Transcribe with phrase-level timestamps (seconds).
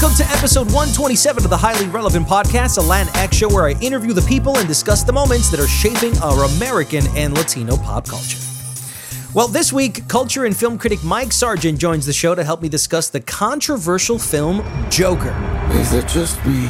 [0.00, 4.12] Welcome to episode 127 of the Highly Relevant Podcast, a X show where I interview
[4.12, 8.38] the people and discuss the moments that are shaping our American and Latino pop culture.
[9.34, 12.68] Well, this week, culture and film critic Mike Sargent joins the show to help me
[12.68, 15.34] discuss the controversial film Joker.
[15.72, 16.68] Is it just me?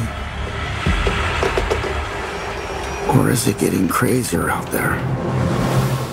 [3.17, 4.93] Or is it getting crazier out there?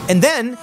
[0.09, 0.59] And then,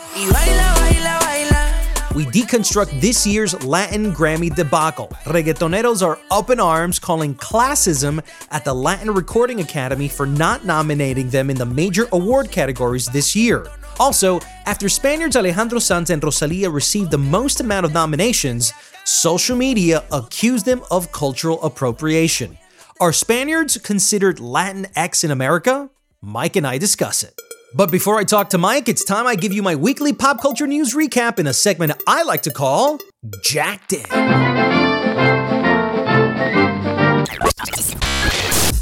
[2.14, 5.08] we deconstruct this year's Latin Grammy debacle.
[5.24, 11.30] Reggaetoneros are up in arms calling classism at the Latin Recording Academy for not nominating
[11.30, 13.68] them in the major award categories this year.
[13.98, 18.74] Also, after Spaniards Alejandro Sanz and Rosalia received the most amount of nominations,
[19.06, 22.58] social media accused them of cultural appropriation.
[23.00, 25.90] Are Spaniards considered Latinx in America?
[26.28, 27.40] Mike and I discuss it.
[27.76, 30.66] But before I talk to Mike, it's time I give you my weekly pop culture
[30.66, 32.98] news recap in a segment I like to call
[33.44, 34.06] Jacked In.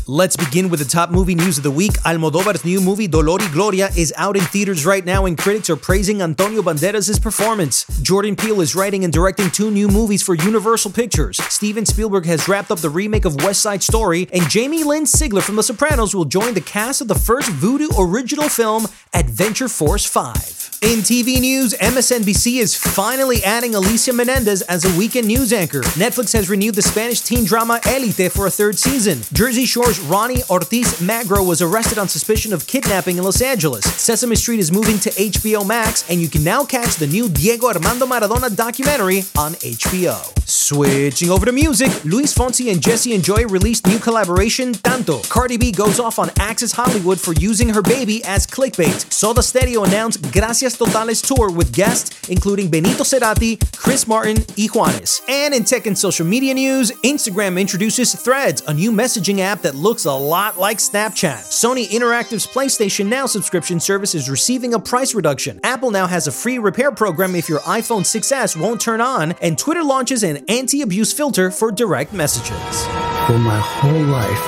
[0.08, 1.94] Let's begin with the top movie news of the week.
[2.04, 5.78] Almodovar's new movie Dolor y Gloria is out in theaters right now, and critics are
[5.78, 7.86] praising Antonio Banderas' performance.
[8.02, 11.38] Jordan Peele is writing and directing two new movies for Universal Pictures.
[11.46, 15.42] Steven Spielberg has wrapped up the remake of West Side Story, and Jamie Lynn Sigler
[15.42, 20.06] from The Sopranos will join the cast of the first Vudu original film, Adventure Force
[20.06, 20.64] 5.
[20.84, 25.80] In TV news, MSNBC is finally adding Alicia Menendez as a weekend news anchor.
[25.96, 29.22] Netflix has renewed the Spanish teen drama Elite for a third season.
[29.32, 29.66] Jersey
[30.00, 33.84] Ronnie Ortiz Magro was arrested on suspicion of kidnapping in Los Angeles.
[33.86, 37.68] Sesame Street is moving to HBO Max, and you can now catch the new Diego
[37.68, 40.18] Armando Maradona documentary on HBO.
[40.48, 45.20] Switching over to music, Luis Fonsi and Jesse and Joy released new collaboration Tanto.
[45.24, 49.12] Cardi B goes off on Access Hollywood for using her baby as clickbait.
[49.12, 55.22] Soda Stereo announced Gracias Totales tour with guests including Benito Cerati, Chris Martin, y Juanes.
[55.28, 59.76] And in tech and social media news, Instagram introduces Threads, a new messaging app that
[59.84, 61.44] looks a lot like Snapchat.
[61.52, 65.60] Sony Interactive's PlayStation Now subscription service is receiving a price reduction.
[65.62, 69.58] Apple now has a free repair program if your iPhone 6S won't turn on, and
[69.60, 72.86] Twitter launches an anti-abuse filter for direct messages.
[73.28, 74.40] For my whole life,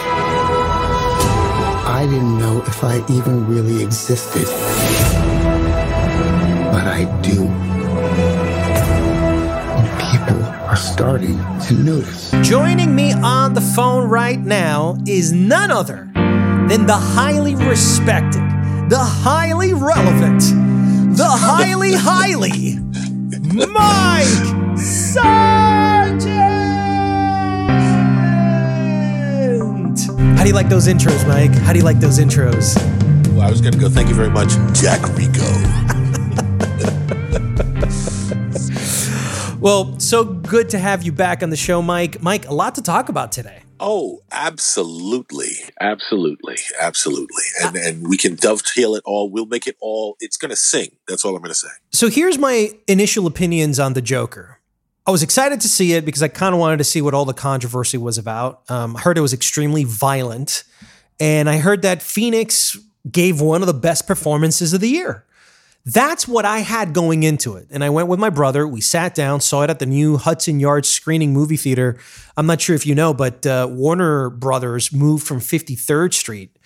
[1.86, 4.46] I didn't know if I even really existed.
[6.72, 8.45] But I do.
[10.76, 11.38] And people are starting
[11.68, 12.32] to notice.
[12.48, 18.42] Joining me on the phone right now is none other than the highly respected,
[18.90, 20.42] the highly relevant,
[21.18, 22.80] the highly, highly
[23.54, 25.66] Mike Sargent.
[30.38, 31.54] How do you like those intros, Mike?
[31.62, 32.76] How do you like those intros?
[33.30, 35.46] Well, I was going to go, thank you very much, Jack Rico.
[39.66, 42.22] Well, so good to have you back on the show, Mike.
[42.22, 43.64] Mike, a lot to talk about today.
[43.80, 45.54] Oh, absolutely.
[45.82, 46.58] Absolutely.
[46.80, 47.44] Absolutely.
[47.64, 49.28] And, and we can dovetail it all.
[49.28, 50.98] We'll make it all, it's going to sing.
[51.08, 51.70] That's all I'm going to say.
[51.92, 54.60] So here's my initial opinions on the Joker.
[55.08, 57.26] I was excited to see it because I kind of wanted to see what all
[57.26, 58.62] the controversy was about.
[58.70, 60.64] Um, I heard it was extremely violent,
[61.20, 62.78] and I heard that Phoenix
[63.10, 65.25] gave one of the best performances of the year.
[65.86, 67.68] That's what I had going into it.
[67.70, 68.68] And I went with my brother.
[68.68, 71.98] We sat down, saw it at the new Hudson Yards screening movie theater.
[72.36, 76.58] I'm not sure if you know, but uh, Warner Brothers moved from 53rd Street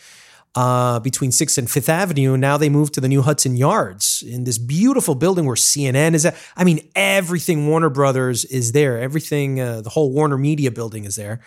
[0.55, 2.33] uh, between 6th and 5th Avenue.
[2.33, 6.13] And now they moved to the new Hudson Yards in this beautiful building where CNN
[6.13, 6.37] is at.
[6.55, 8.99] I mean, everything Warner Brothers is there.
[8.99, 11.41] Everything, uh, the whole Warner Media building is there.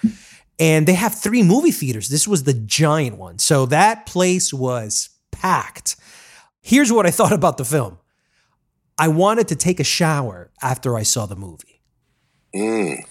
[0.59, 2.11] And they have three movie theaters.
[2.11, 3.39] This was the giant one.
[3.39, 5.97] So that place was packed.
[6.63, 7.99] Here's what I thought about the film
[8.99, 11.83] I wanted to take a shower after I saw the movie.
[12.55, 13.05] Mm.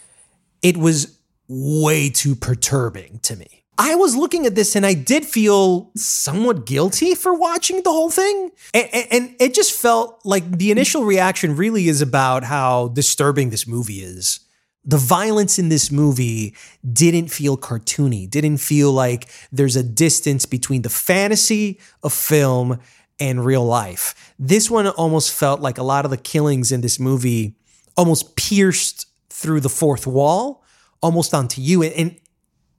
[0.62, 3.62] It was way too perturbing to me.
[3.78, 8.12] I was looking at this and I did feel somewhat guilty for watching the whole
[8.12, 8.52] thing.
[8.74, 13.50] And, and, and, it just felt like the initial reaction really is about how disturbing
[13.50, 14.42] this movie is.
[14.86, 16.56] The violence in this movie
[16.92, 22.80] didn't feel cartoony, didn't feel like there's a distance between the fantasy of film
[23.22, 24.34] and real life.
[24.40, 27.56] This one almost felt like a lot of the killings in this movie
[27.96, 30.64] almost pierced through the fourth wall,
[31.02, 31.84] almost onto you.
[31.84, 32.20] And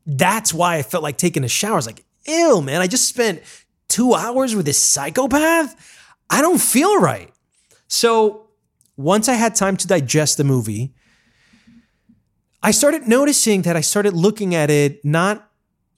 [0.04, 1.74] that's why I felt like taking a shower.
[1.74, 3.40] I was like, ew, man, I just spent
[3.88, 5.76] two hours with this psychopath.
[6.28, 7.30] I don't feel right.
[7.86, 8.48] So
[8.96, 10.92] once I had time to digest the movie,
[12.64, 15.48] I started noticing that I started looking at it not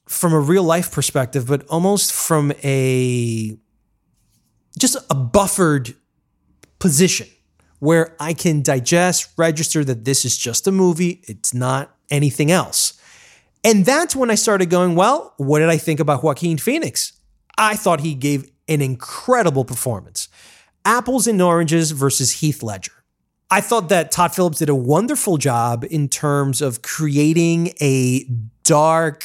[0.07, 3.57] from a real life perspective, but almost from a
[4.79, 5.95] just a buffered
[6.79, 7.29] position
[7.79, 12.99] where I can digest, register that this is just a movie, it's not anything else.
[13.63, 17.13] And that's when I started going, well, what did I think about Joaquin Phoenix?
[17.57, 20.29] I thought he gave an incredible performance.
[20.85, 22.93] Apples and oranges versus Heath Ledger.
[23.51, 28.25] I thought that Todd Phillips did a wonderful job in terms of creating a
[28.65, 29.25] dark,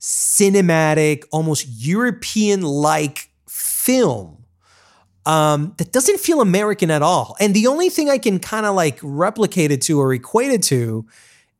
[0.00, 4.41] cinematic, almost European like film
[5.26, 7.36] um, that doesn't feel American at all.
[7.38, 10.62] And the only thing I can kind of like replicate it to or equate it
[10.64, 11.06] to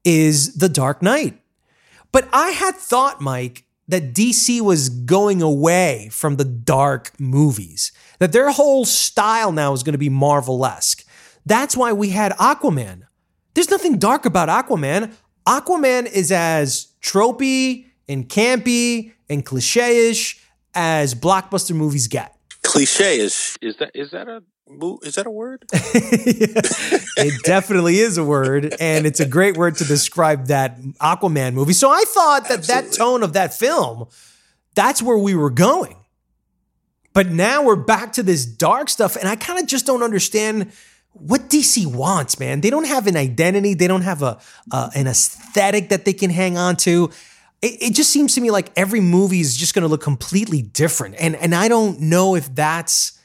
[0.05, 1.39] is The Dark Knight.
[2.11, 8.33] But I had thought, Mike, that DC was going away from the dark movies, that
[8.33, 11.07] their whole style now is going to be Marvel esque.
[11.45, 13.03] That's why we had Aquaman.
[13.55, 15.13] There's nothing dark about Aquaman.
[15.47, 20.41] Aquaman is as tropey and campy and cliche ish
[20.75, 22.37] as blockbuster movies get.
[22.73, 24.43] Cliche is is that is that a
[25.03, 25.65] is that a word?
[25.73, 31.75] it definitely is a word, and it's a great word to describe that Aquaman movie.
[31.75, 32.91] So I thought that Absolutely.
[32.91, 34.07] that tone of that film,
[34.75, 35.97] that's where we were going.
[37.13, 40.73] But now we're back to this dark stuff, and I kind of just don't understand
[41.13, 42.63] what DC wants, man.
[42.63, 43.75] They don't have an identity.
[43.75, 44.41] They don't have a
[44.71, 47.11] uh, an aesthetic that they can hang on to.
[47.63, 50.61] It, it just seems to me like every movie is just going to look completely
[50.63, 53.19] different, and and I don't know if that's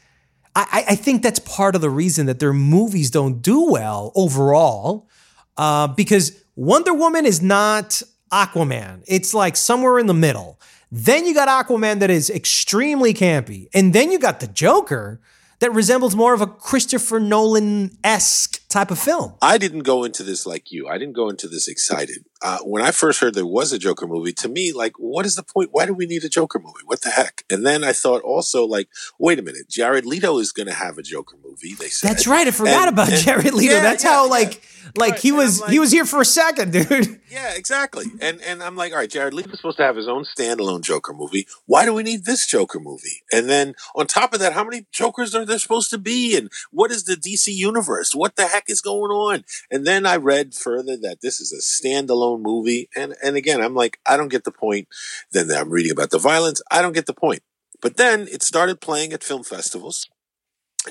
[0.57, 5.07] I, I think that's part of the reason that their movies don't do well overall,
[5.55, 8.01] uh, because Wonder Woman is not
[8.31, 9.03] Aquaman.
[9.07, 10.59] It's like somewhere in the middle.
[10.91, 15.19] Then you got Aquaman that is extremely campy, and then you got the Joker
[15.59, 19.35] that resembles more of a Christopher Nolan esque type of film.
[19.41, 20.87] I didn't go into this like you.
[20.87, 22.25] I didn't go into this excited.
[22.41, 25.35] Uh, when I first heard there was a Joker movie, to me, like, what is
[25.35, 25.69] the point?
[25.71, 26.85] Why do we need a Joker movie?
[26.85, 27.43] What the heck?
[27.49, 30.97] And then I thought also, like, wait a minute, Jared Leto is going to have
[30.97, 31.73] a Joker movie.
[31.73, 32.47] They said that's right.
[32.47, 33.75] I forgot and, about and, Jared Leto.
[33.75, 34.55] Yeah, that's yeah, how like.
[34.55, 34.61] Yeah
[34.95, 35.19] like right.
[35.21, 37.19] he was like, he was here for a second, dude.
[37.29, 38.05] Yeah, exactly.
[38.21, 40.81] And and I'm like, all right, Jared Leto was supposed to have his own standalone
[40.81, 41.45] Joker movie.
[41.65, 43.21] Why do we need this Joker movie?
[43.33, 46.37] And then on top of that, how many Jokers are there supposed to be?
[46.37, 48.15] And what is the DC universe?
[48.15, 49.43] What the heck is going on?
[49.71, 52.89] And then I read further that this is a standalone movie.
[52.95, 54.87] And and again, I'm like, I don't get the point.
[55.31, 56.61] Then I'm reading about the violence.
[56.71, 57.41] I don't get the point.
[57.81, 60.07] But then it started playing at film festivals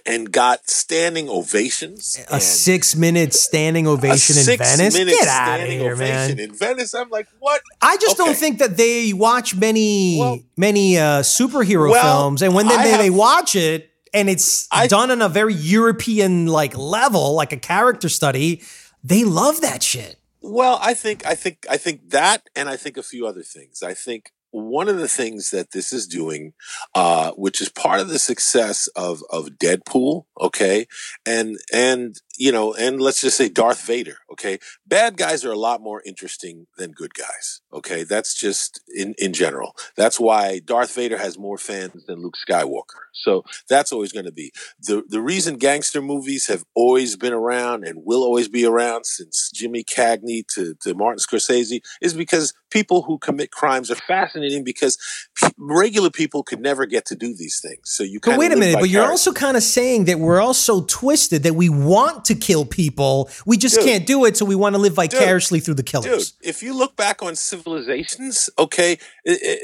[0.04, 2.18] and got standing ovations.
[2.30, 4.94] A six minute standing ovation in Venice.
[4.94, 6.38] Get out of here, man!
[6.38, 7.62] In Venice, I'm like, what?
[7.80, 8.28] I just okay.
[8.28, 12.76] don't think that they watch many well, many uh, superhero well, films, and when they,
[12.76, 17.34] they, have, they watch it and it's I, done on a very European like level,
[17.34, 18.62] like a character study,
[19.02, 20.16] they love that shit.
[20.40, 23.82] Well, I think I think I think that, and I think a few other things.
[23.82, 26.54] I think one of the things that this is doing,
[26.94, 30.86] uh, which is part of the success of of Deadpool, okay,
[31.24, 34.58] and and you know, and let's just say Darth Vader, okay?
[34.86, 38.04] Bad guys are a lot more interesting than good guys, okay?
[38.04, 39.74] That's just in, in general.
[39.96, 43.06] That's why Darth Vader has more fans than Luke Skywalker.
[43.12, 44.52] So that's always going to be.
[44.80, 49.50] The, the reason gangster movies have always been around and will always be around since
[49.52, 54.98] Jimmy Cagney to, to Martin Scorsese is because people who commit crimes are fascinating because
[55.34, 57.90] p- regular people could never get to do these things.
[57.90, 60.54] So you But wait a minute, but you're also kind of saying that we're all
[60.54, 63.30] so twisted that we want to kill people.
[63.44, 65.82] We just dude, can't do it, so we want to live vicariously dude, through the
[65.82, 66.32] killers.
[66.32, 68.98] Dude, if you look back on civilizations, okay,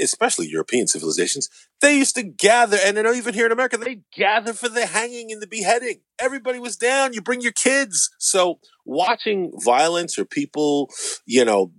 [0.01, 1.49] especially European civilizations,
[1.81, 4.87] they used to gather, and I know even here in America, they gather for the
[4.87, 6.01] hanging and the beheading.
[6.19, 7.13] Everybody was down.
[7.13, 8.11] You bring your kids.
[8.19, 10.91] So watching violence or people,
[11.27, 11.73] you know,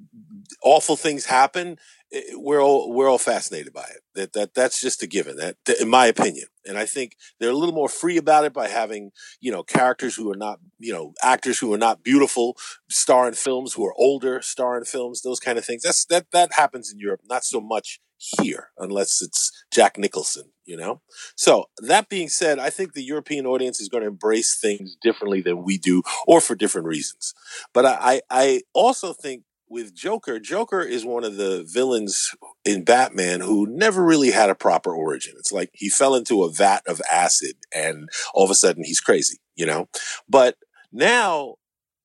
[0.64, 1.78] awful things happen,
[2.12, 4.02] eh, eh, we're all we're all fascinated by it.
[4.16, 5.38] That that that's just a given.
[5.38, 8.68] That, in my opinion, and I think they're a little more free about it by
[8.68, 12.58] having you know characters who are not you know actors who are not beautiful
[12.90, 15.22] star in films who are older star in films.
[15.22, 15.84] Those kind of things.
[15.84, 18.00] That's that that happens in Europe, not so much
[18.42, 20.52] here, unless it's Jack Nicholson.
[20.66, 21.02] You know.
[21.36, 25.42] So that being said, I think the European audience is going to embrace things differently
[25.42, 27.34] than we do, or for different reasons.
[27.74, 32.30] But I, I also think with Joker, Joker is one of the villains
[32.64, 35.34] in Batman who never really had a proper origin.
[35.40, 39.00] It's like he fell into a vat of acid and all of a sudden he's
[39.00, 39.90] crazy, you know?
[40.30, 40.58] But
[40.92, 41.56] now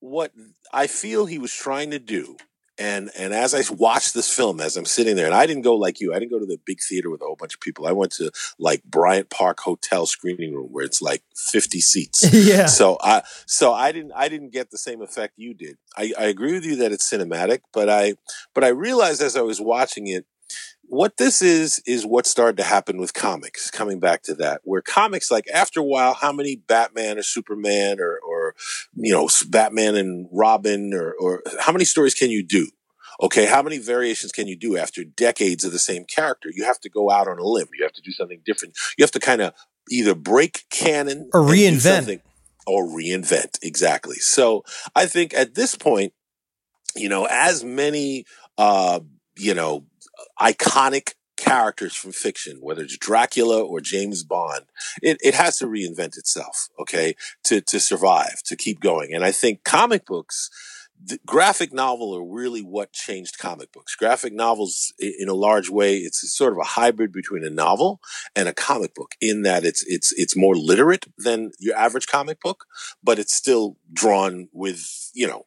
[0.00, 0.32] what
[0.72, 2.38] I feel he was trying to do
[2.78, 5.74] and and as I watched this film, as I'm sitting there, and I didn't go
[5.74, 7.86] like you, I didn't go to the big theater with a whole bunch of people.
[7.86, 12.24] I went to like Bryant Park Hotel screening room where it's like 50 seats.
[12.32, 12.66] yeah.
[12.66, 15.76] So I so I didn't I didn't get the same effect you did.
[15.96, 18.14] I, I agree with you that it's cinematic, but I
[18.54, 20.26] but I realized as I was watching it,
[20.88, 24.80] what this is is what started to happen with comics coming back to that where
[24.80, 28.27] comics like after a while how many batman or superman or or
[28.94, 32.68] you know batman and robin or or how many stories can you do?
[33.20, 36.48] Okay how many variations can you do after decades of the same character?
[36.52, 37.68] You have to go out on a limb.
[37.76, 38.76] You have to do something different.
[38.96, 39.54] You have to kind of
[39.90, 42.20] either break canon or reinvent.
[42.66, 44.16] or reinvent exactly.
[44.16, 46.12] So i think at this point
[46.96, 48.24] you know as many
[48.56, 49.00] uh
[49.36, 49.86] you know
[50.40, 54.66] iconic characters from fiction, whether it's Dracula or James Bond,
[55.00, 57.14] it, it has to reinvent itself, okay,
[57.44, 59.14] to, to survive, to keep going.
[59.14, 60.50] And I think comic books,
[61.02, 63.94] the graphic novel are really what changed comic books.
[63.94, 68.00] Graphic novels, in a large way, it's sort of a hybrid between a novel
[68.34, 72.40] and a comic book in that it's, it's, it's more literate than your average comic
[72.40, 72.66] book,
[73.02, 75.46] but it's still drawn with, you know,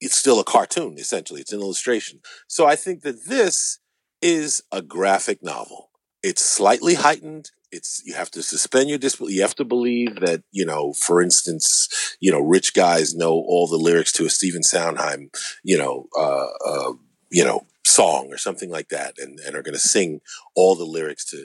[0.00, 1.40] it's still a cartoon, essentially.
[1.40, 2.20] It's an illustration.
[2.46, 3.80] So I think that this,
[4.22, 5.90] is a graphic novel.
[6.22, 7.50] It's slightly heightened.
[7.70, 9.36] It's you have to suspend your disbelief.
[9.36, 13.68] You have to believe that you know, for instance, you know, rich guys know all
[13.68, 15.30] the lyrics to a Stephen Sondheim,
[15.62, 16.92] you know, uh, uh,
[17.30, 20.20] you know, song or something like that, and and are going to sing
[20.56, 21.44] all the lyrics to,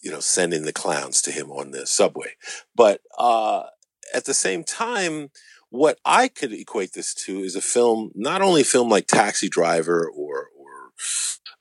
[0.00, 2.34] you know, send in the clowns to him on the subway.
[2.74, 3.64] But uh,
[4.14, 5.30] at the same time,
[5.70, 9.48] what I could equate this to is a film, not only a film like Taxi
[9.48, 10.64] Driver or or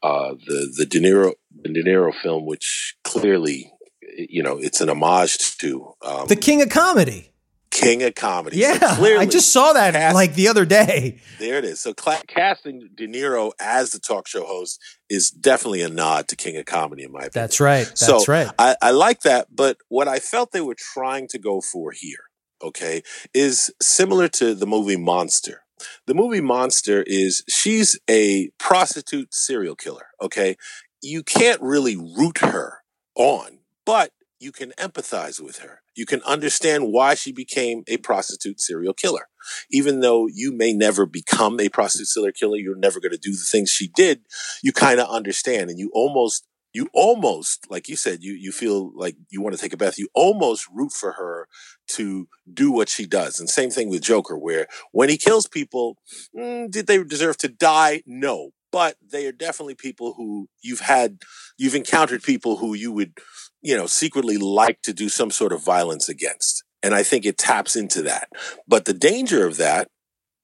[0.04, 3.72] uh, the the De Niro the De Niro film, which clearly,
[4.18, 7.30] you know, it's an homage to um, the King of Comedy.
[7.72, 8.58] King of Comedy.
[8.58, 11.20] Yeah, so I just saw that cast, like the other day.
[11.40, 11.80] There it is.
[11.80, 14.80] So cl- casting De Niro as the talk show host
[15.10, 17.32] is definitely a nod to King of Comedy, in my opinion.
[17.34, 17.86] That's right.
[17.86, 18.52] That's so right.
[18.60, 22.26] I, I like that, but what I felt they were trying to go for here,
[22.62, 23.02] okay,
[23.34, 25.63] is similar to the movie Monster
[26.06, 30.08] the movie Monster is she's a prostitute serial killer.
[30.22, 30.58] Okay.
[31.02, 32.84] You can't really root her
[33.16, 35.82] on, but you can empathize with her.
[35.96, 39.28] You can understand why she became a prostitute serial killer.
[39.72, 43.32] Even though you may never become a prostitute serial killer, you're never going to do
[43.32, 44.22] the things she did.
[44.64, 48.92] You kind of understand and you almost you almost, like you said, you, you feel
[48.96, 50.00] like you want to take a bath.
[50.00, 51.48] You almost root for her
[51.94, 53.40] to do what she does.
[53.40, 55.98] And same thing with Joker, where when he kills people,
[56.36, 58.04] mm, did they deserve to die?
[58.06, 58.52] No.
[58.72, 61.20] But they are definitely people who you've had,
[61.58, 63.14] you've encountered people who you would,
[63.62, 66.64] you know, secretly like to do some sort of violence against.
[66.82, 68.30] And I think it taps into that.
[68.68, 69.90] But the danger of that,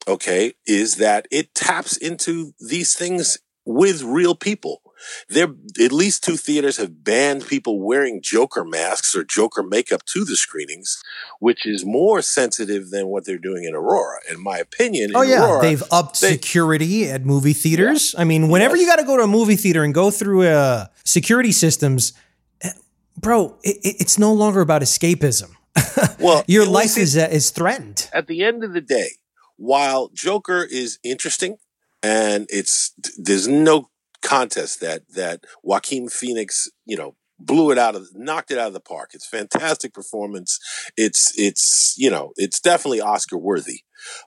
[0.07, 4.81] okay, is that it taps into these things with real people
[5.27, 5.47] there,
[5.83, 10.35] at least two theaters have banned people wearing Joker masks or Joker makeup to the
[10.35, 11.01] screenings,
[11.39, 15.11] which is more sensitive than what they're doing in Aurora, in my opinion.
[15.15, 18.13] Oh yeah, Aurora, they've upped they, security at movie theaters.
[18.13, 18.21] Yeah.
[18.21, 18.85] I mean, whenever yes.
[18.85, 22.13] you got to go to a movie theater and go through uh, security systems,
[22.61, 22.71] eh,
[23.17, 25.51] bro, it, it's no longer about escapism.
[26.19, 28.09] well, your life is uh, is threatened.
[28.13, 29.11] At the end of the day,
[29.57, 31.57] while Joker is interesting
[32.01, 33.89] and it's there's no
[34.21, 38.73] contest that that Joaquin Phoenix, you know, blew it out of knocked it out of
[38.73, 39.11] the park.
[39.13, 40.59] It's fantastic performance.
[40.97, 43.81] It's it's you know, it's definitely Oscar worthy.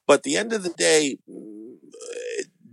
[0.06, 1.76] But the end of the day, mm,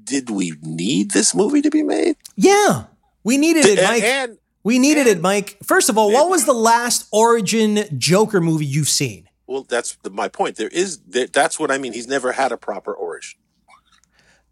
[0.04, 2.18] did we need this movie to be made?
[2.36, 2.86] Yeah.
[3.24, 4.04] We needed it, Mike.
[4.04, 5.58] And, we needed and, it, Mike.
[5.64, 9.30] First of all, what was the last origin Joker movie you've seen?
[9.48, 10.58] Well, that's the, my point.
[10.58, 11.94] There is that's what I mean.
[11.94, 13.40] He's never had a proper origin.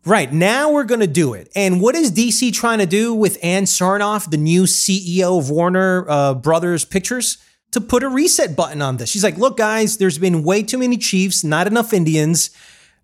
[0.08, 0.32] Right.
[0.32, 1.52] Now we're going to do it.
[1.54, 6.10] And what is DC trying to do with Ann Sarnoff, the new CEO of Warner
[6.10, 7.40] uh, Brothers Pictures?
[7.74, 9.10] To put a reset button on this.
[9.10, 12.52] She's like, look, guys, there's been way too many chiefs, not enough Indians.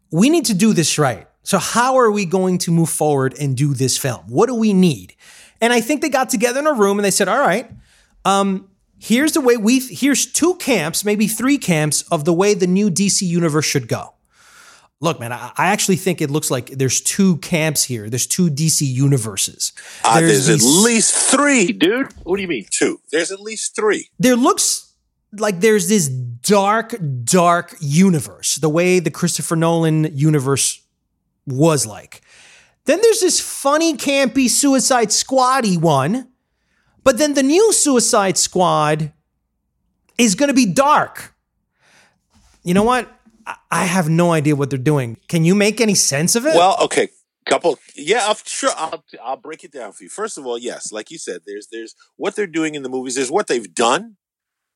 [0.10, 1.28] We need to do this right.
[1.44, 4.22] So, how are we going to move forward and do this film?
[4.30, 5.16] What do we need?
[5.60, 7.70] And I think they got together in a room and they said, all right,
[8.24, 12.66] um, here's the way we, here's two camps, maybe three camps of the way the
[12.66, 14.13] new DC universe should go.
[15.04, 18.10] Look, man, I, I actually think it looks like there's two camps here.
[18.10, 19.74] There's two DC universes.
[20.06, 22.08] Uh, there's at these- least three, dude.
[22.24, 23.02] What do you mean two?
[23.12, 24.10] There's at least three.
[24.18, 24.94] there looks
[25.38, 26.96] like there's this dark,
[27.26, 30.82] dark universe, the way the Christopher Nolan universe
[31.46, 32.22] was like.
[32.86, 36.30] Then there's this funny, campy Suicide Squad one,
[37.04, 39.12] but then the new Suicide Squad
[40.18, 41.34] is going to be dark.
[42.64, 43.10] You know what?
[43.72, 45.18] I- have no idea what they're doing.
[45.28, 46.56] Can you make any sense of it?
[46.56, 47.10] Well, okay,
[47.46, 47.78] couple.
[47.96, 48.72] Yeah, I'll, sure.
[48.76, 50.10] I'll I'll break it down for you.
[50.10, 53.16] First of all, yes, like you said, there's there's what they're doing in the movies.
[53.16, 54.18] There's what they've done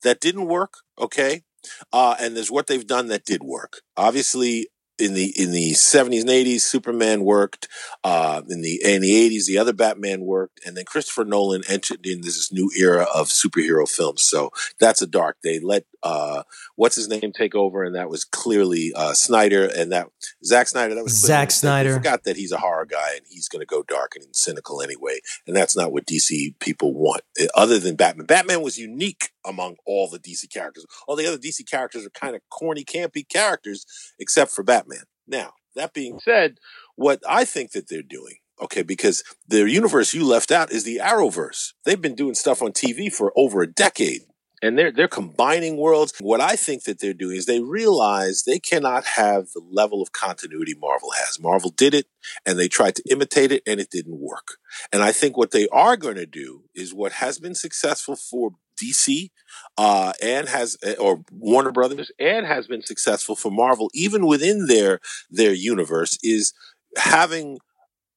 [0.03, 0.75] that didn't work.
[0.99, 1.43] Okay,
[1.91, 3.81] uh, and there's what they've done that did work.
[3.95, 4.67] Obviously.
[4.99, 7.67] In the in the seventies and eighties, Superman worked.
[8.03, 12.03] Uh, in the in the eighties, the other Batman worked, and then Christopher Nolan entered
[12.07, 14.23] in this new era of superhero films.
[14.25, 15.37] So that's a dark.
[15.43, 16.43] They let uh,
[16.75, 20.07] what's his name take over, and that was clearly uh, Snyder, and that
[20.43, 20.95] Zack Snyder.
[20.95, 21.51] That was Zack.
[21.51, 21.93] Snyder.
[21.93, 25.19] forgot that he's a horror guy and he's going to go dark and cynical anyway,
[25.45, 27.21] and that's not what DC people want.
[27.39, 30.85] Uh, Other than Batman, Batman was unique among all the DC characters.
[31.07, 33.85] All the other DC characters are kind of corny, campy characters,
[34.19, 35.03] except for Batman.
[35.27, 36.57] Now, that being said,
[36.95, 38.37] what I think that they're doing.
[38.59, 41.73] Okay, because the universe you left out is the Arrowverse.
[41.85, 44.21] They've been doing stuff on TV for over a decade
[44.61, 46.13] and they're they're combining worlds.
[46.19, 50.11] What I think that they're doing is they realize they cannot have the level of
[50.11, 51.39] continuity Marvel has.
[51.39, 52.07] Marvel did it
[52.45, 54.57] and they tried to imitate it and it didn't work.
[54.91, 58.51] And I think what they are going to do is what has been successful for
[58.81, 59.29] DC
[59.77, 64.99] uh, and has or Warner Brothers and has been successful for Marvel even within their
[65.29, 66.53] their universe is
[66.97, 67.59] having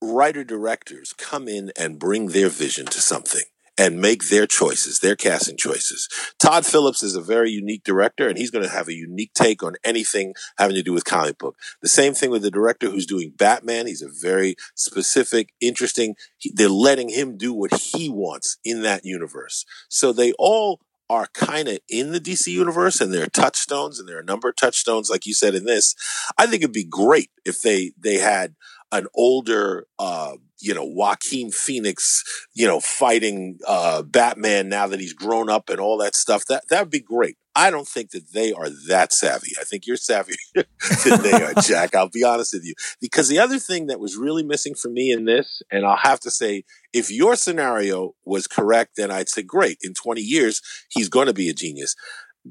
[0.02, 3.42] writer directors come in and bring their vision to something
[3.80, 6.06] and make their choices, their casting choices.
[6.38, 9.62] Todd Phillips is a very unique director and he's going to have a unique take
[9.62, 11.56] on anything having to do with comic book.
[11.80, 13.86] The same thing with the director who's doing Batman.
[13.86, 19.06] He's a very specific, interesting, he, they're letting him do what he wants in that
[19.06, 19.64] universe.
[19.88, 24.06] So they all are kind of in the DC universe and there are touchstones and
[24.06, 25.94] there are a number of touchstones, like you said in this.
[26.36, 28.56] I think it'd be great if they, they had
[28.92, 32.22] an older, uh, you know, Joaquin Phoenix,
[32.54, 36.44] you know, fighting uh, Batman now that he's grown up and all that stuff.
[36.46, 37.36] That that would be great.
[37.56, 39.52] I don't think that they are that savvy.
[39.60, 41.94] I think you're savvy than they are, Jack.
[41.94, 42.74] I'll be honest with you.
[43.00, 46.20] Because the other thing that was really missing for me in this, and I'll have
[46.20, 49.78] to say, if your scenario was correct, then I'd say, great.
[49.82, 51.96] In 20 years, he's going to be a genius.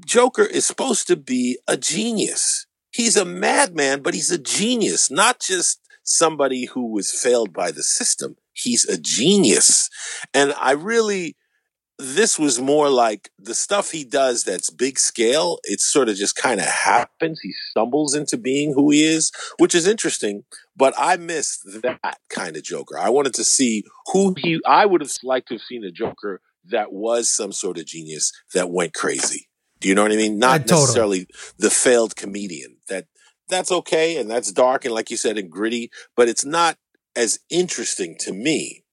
[0.06, 2.68] Joker is supposed to be a genius.
[2.92, 7.84] He's a madman, but he's a genius, not just somebody who was failed by the
[7.84, 8.36] system.
[8.54, 9.90] He's a genius.
[10.34, 11.36] And I really,
[12.00, 15.60] this was more like the stuff he does that's big scale.
[15.64, 17.40] It sort of just kind of happens.
[17.42, 20.46] He stumbles into being who he is, which is interesting.
[20.76, 22.98] But I missed that kind of Joker.
[22.98, 26.42] I wanted to see who he, I would have liked to have seen a Joker
[26.66, 29.48] that was some sort of genius that went crazy.
[29.80, 30.40] Do you know what I mean?
[30.40, 30.82] Not totally.
[30.82, 33.06] necessarily the failed comedian that
[33.50, 36.78] that's okay and that's dark and like you said and gritty, but it's not
[37.16, 38.84] as interesting to me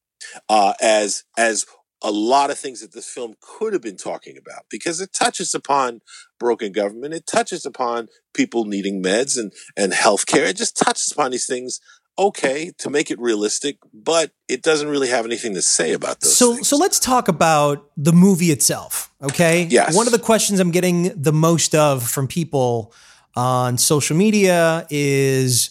[0.49, 1.67] uh, as as
[2.03, 5.55] a lot of things that this film could have been talking about because it touches
[5.55, 6.01] upon
[6.39, 10.49] broken government, it touches upon people needing meds and and healthcare.
[10.49, 11.81] It just touches upon these things.
[12.19, 16.35] Okay, to make it realistic, but it doesn't really have anything to say about those.
[16.35, 16.67] So, things.
[16.67, 19.13] so let's talk about the movie itself.
[19.21, 19.65] Okay.
[19.65, 19.95] Yes.
[19.95, 22.95] One of the questions I'm getting the most of from people
[23.37, 25.71] on social media is,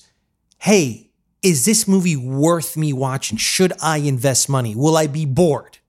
[0.60, 1.10] "Hey,
[1.42, 3.38] is this movie worth me watching?
[3.38, 4.76] Should I invest money?
[4.76, 5.80] Will I be bored?"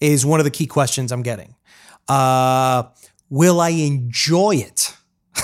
[0.00, 1.54] Is one of the key questions I'm getting.
[2.08, 2.84] Uh,
[3.30, 4.94] will I enjoy it?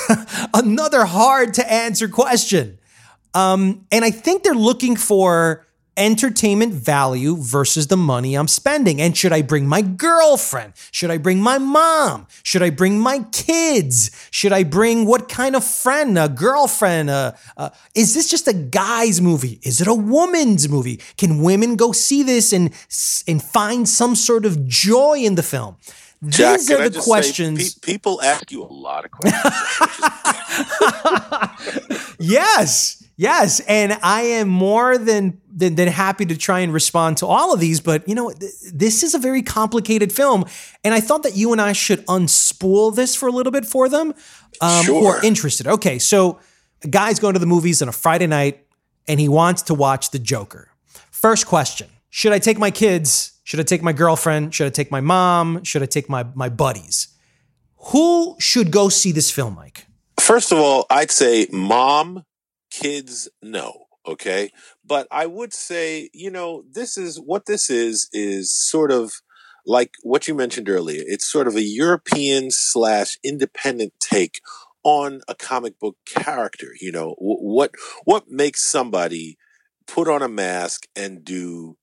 [0.54, 2.78] Another hard to answer question.
[3.34, 9.00] Um, and I think they're looking for entertainment value versus the money I'm spending.
[9.00, 10.72] And should I bring my girlfriend?
[10.90, 12.26] Should I bring my mom?
[12.42, 14.11] Should I bring my kids?
[14.31, 16.18] Should I bring what kind of friend?
[16.18, 17.11] A girlfriend?
[17.11, 19.59] Uh, uh, is this just a guy's movie?
[19.62, 21.00] Is it a woman's movie?
[21.18, 22.70] Can women go see this and
[23.26, 25.76] and find some sort of joy in the film?
[26.29, 27.74] Jack, These are the just say, questions.
[27.74, 29.55] pe- people ask you a lot of questions.
[32.18, 37.26] Yes, yes, and I am more than, than than happy to try and respond to
[37.26, 37.80] all of these.
[37.80, 40.44] But you know, th- this is a very complicated film,
[40.83, 43.88] and I thought that you and I should unspool this for a little bit for
[43.88, 44.14] them
[44.61, 45.66] um, who are interested.
[45.66, 46.40] Okay, so
[46.83, 48.66] a guys going to the movies on a Friday night,
[49.06, 50.68] and he wants to watch The Joker.
[51.11, 53.33] First question Should I take my kids?
[53.44, 54.54] Should I take my girlfriend?
[54.54, 55.64] Should I take my mom?
[55.64, 57.09] Should I take my, my buddies?
[57.92, 59.87] Who should go see this film, Mike?
[60.20, 62.24] First of all, I'd say mom,
[62.70, 63.87] kids, no.
[64.06, 64.50] Okay.
[64.85, 69.12] But I would say, you know, this is what this is, is sort of
[69.66, 71.02] like what you mentioned earlier.
[71.06, 74.40] It's sort of a European slash independent take
[74.83, 76.68] on a comic book character.
[76.80, 77.72] You know, what,
[78.04, 79.37] what makes somebody
[79.87, 81.76] put on a mask and do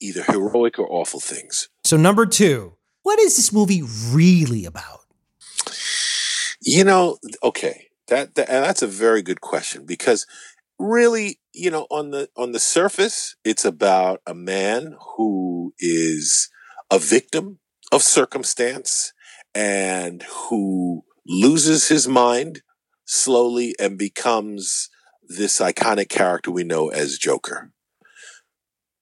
[0.00, 1.68] either heroic or awful things?
[1.84, 5.00] So, number two, what is this movie really about?
[6.62, 10.26] You know, okay, that, that and that's a very good question because
[10.78, 16.50] really, you know, on the on the surface, it's about a man who is
[16.90, 17.58] a victim
[17.92, 19.12] of circumstance
[19.54, 22.62] and who loses his mind
[23.04, 24.88] slowly and becomes
[25.22, 27.72] this iconic character we know as Joker.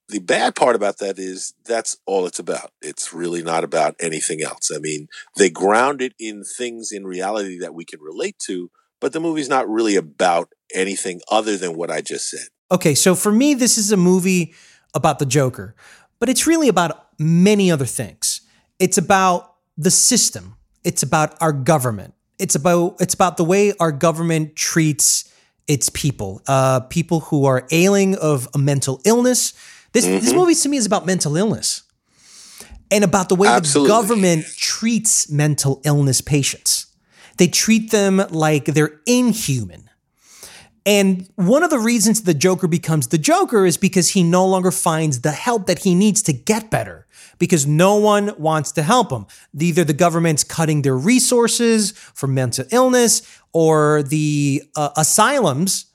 [0.07, 2.71] The bad part about that is that's all it's about.
[2.81, 4.71] It's really not about anything else.
[4.73, 9.13] I mean, they ground it in things in reality that we can relate to, but
[9.13, 12.47] the movie's not really about anything other than what I just said.
[12.71, 14.53] Okay, so for me, this is a movie
[14.93, 15.75] about the Joker,
[16.19, 18.41] but it's really about many other things.
[18.77, 20.55] It's about the system.
[20.83, 22.13] It's about our government.
[22.37, 25.33] It's about it's about the way our government treats
[25.67, 29.53] its people, uh, people who are ailing of a mental illness.
[29.91, 30.23] This mm-hmm.
[30.23, 31.83] this movie to me is about mental illness
[32.91, 33.87] and about the way Absolutely.
[33.87, 36.87] the government treats mental illness patients.
[37.39, 39.89] They treat them like they're inhuman.
[40.85, 44.71] And one of the reasons the Joker becomes the Joker is because he no longer
[44.71, 49.09] finds the help that he needs to get better because no one wants to help
[49.09, 49.25] him.
[49.57, 53.21] Either the government's cutting their resources for mental illness
[53.53, 55.85] or the uh, asylums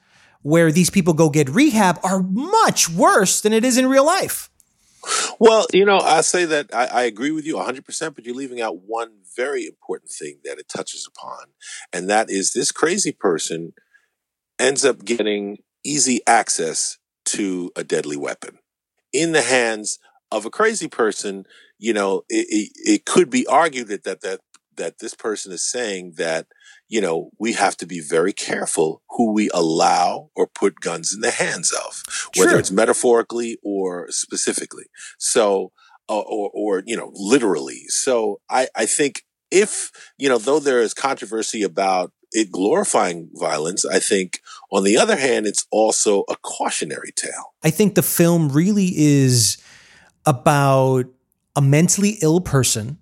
[0.41, 4.49] where these people go get rehab are much worse than it is in real life.
[5.39, 8.63] Well, you know, I say that I, I, agree with you 100%, but you're leaving
[8.63, 11.47] out one very important thing that it touches upon.
[11.93, 13.73] And that is this crazy person
[14.59, 18.59] ends up getting easy access to a deadly weapon
[19.13, 19.99] in the hands
[20.31, 21.45] of a crazy person.
[21.79, 24.41] You know, it, it, it could be argued that, that, that,
[24.77, 26.47] that this person is saying that
[26.89, 31.21] you know, we have to be very careful who we allow or put guns in
[31.23, 32.03] the hands of,
[32.37, 34.85] whether it's metaphorically or specifically.
[35.19, 35.73] So,
[36.09, 37.85] uh, or, or, you know, literally.
[37.89, 43.85] So I, I think if, you know, though there is controversy about it glorifying violence,
[43.85, 44.41] I think
[44.73, 47.55] on the other hand, it's also a cautionary tale.
[47.63, 49.57] I think the film really is
[50.27, 51.07] about
[51.57, 52.99] a mentally ill person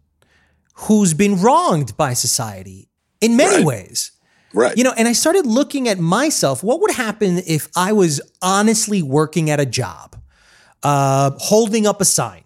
[0.75, 2.89] who's been wronged by society
[3.21, 3.65] in many right.
[3.65, 4.13] ways.
[4.55, 4.77] Right.
[4.77, 6.63] You know, and I started looking at myself.
[6.63, 10.21] What would happen if I was honestly working at a job,
[10.83, 12.45] uh, holding up a sign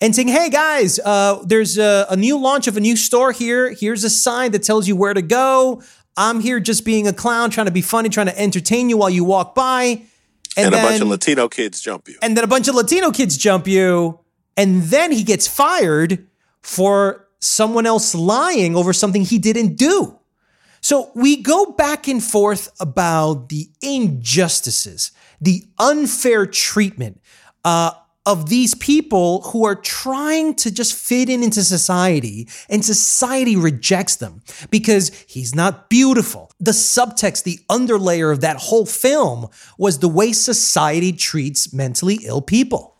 [0.00, 3.72] and saying, hey guys, uh, there's a, a new launch of a new store here.
[3.72, 5.82] Here's a sign that tells you where to go.
[6.16, 9.10] I'm here just being a clown, trying to be funny, trying to entertain you while
[9.10, 10.02] you walk by.
[10.56, 12.16] And, and then, a bunch of Latino kids jump you.
[12.22, 14.20] And then a bunch of Latino kids jump you.
[14.56, 16.26] And then he gets fired
[16.62, 20.18] for someone else lying over something he didn't do.
[20.80, 27.20] So we go back and forth about the injustices, the unfair treatment
[27.64, 27.92] uh,
[28.26, 34.16] of these people who are trying to just fit in into society and society rejects
[34.16, 36.50] them because he's not beautiful.
[36.58, 42.40] The subtext, the underlayer of that whole film was the way society treats mentally ill
[42.40, 42.96] people.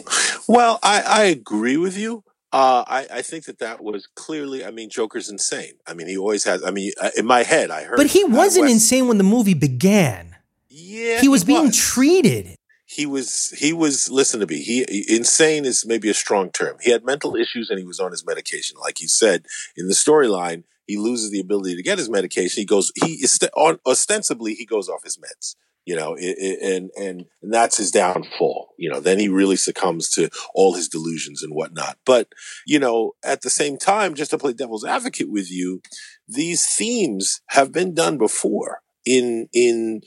[0.46, 2.22] Well, I, I agree with you.
[2.52, 4.64] Uh, I, I think that that was clearly.
[4.64, 5.72] I mean, Joker's insane.
[5.88, 6.62] I mean, he always has.
[6.62, 7.96] I mean, uh, in my head, I heard.
[7.96, 10.36] But he wasn't insane when the movie began.
[10.68, 11.76] Yeah, he was he being was.
[11.76, 12.56] treated.
[12.94, 13.50] He was.
[13.58, 14.08] He was.
[14.08, 14.62] Listen to me.
[14.62, 16.76] He insane is maybe a strong term.
[16.80, 18.76] He had mental issues and he was on his medication.
[18.80, 22.60] Like he said in the storyline, he loses the ability to get his medication.
[22.60, 22.92] He goes.
[23.04, 23.38] He is
[23.86, 27.90] ostensibly he goes off his meds you know, it, it, and, and, and that's his
[27.90, 28.70] downfall.
[28.78, 31.98] You know, then he really succumbs to all his delusions and whatnot.
[32.06, 32.28] But,
[32.66, 35.82] you know, at the same time, just to play devil's advocate with you,
[36.26, 40.00] these themes have been done before in, in,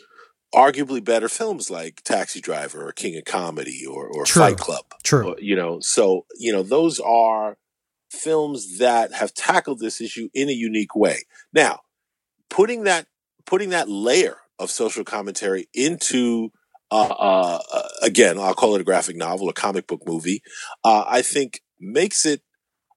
[0.54, 4.86] arguably better films like Taxi Driver or King of Comedy or, or Fight Club.
[5.04, 5.36] True.
[5.40, 7.58] you know, so, you know, those are
[8.10, 11.20] films that have tackled this issue in a unique way.
[11.54, 11.82] Now,
[12.50, 13.08] putting that,
[13.46, 16.52] putting that layer of social commentary into
[16.90, 20.42] uh, uh, again, I'll call it a graphic novel, a comic book movie.
[20.84, 22.42] Uh, I think makes it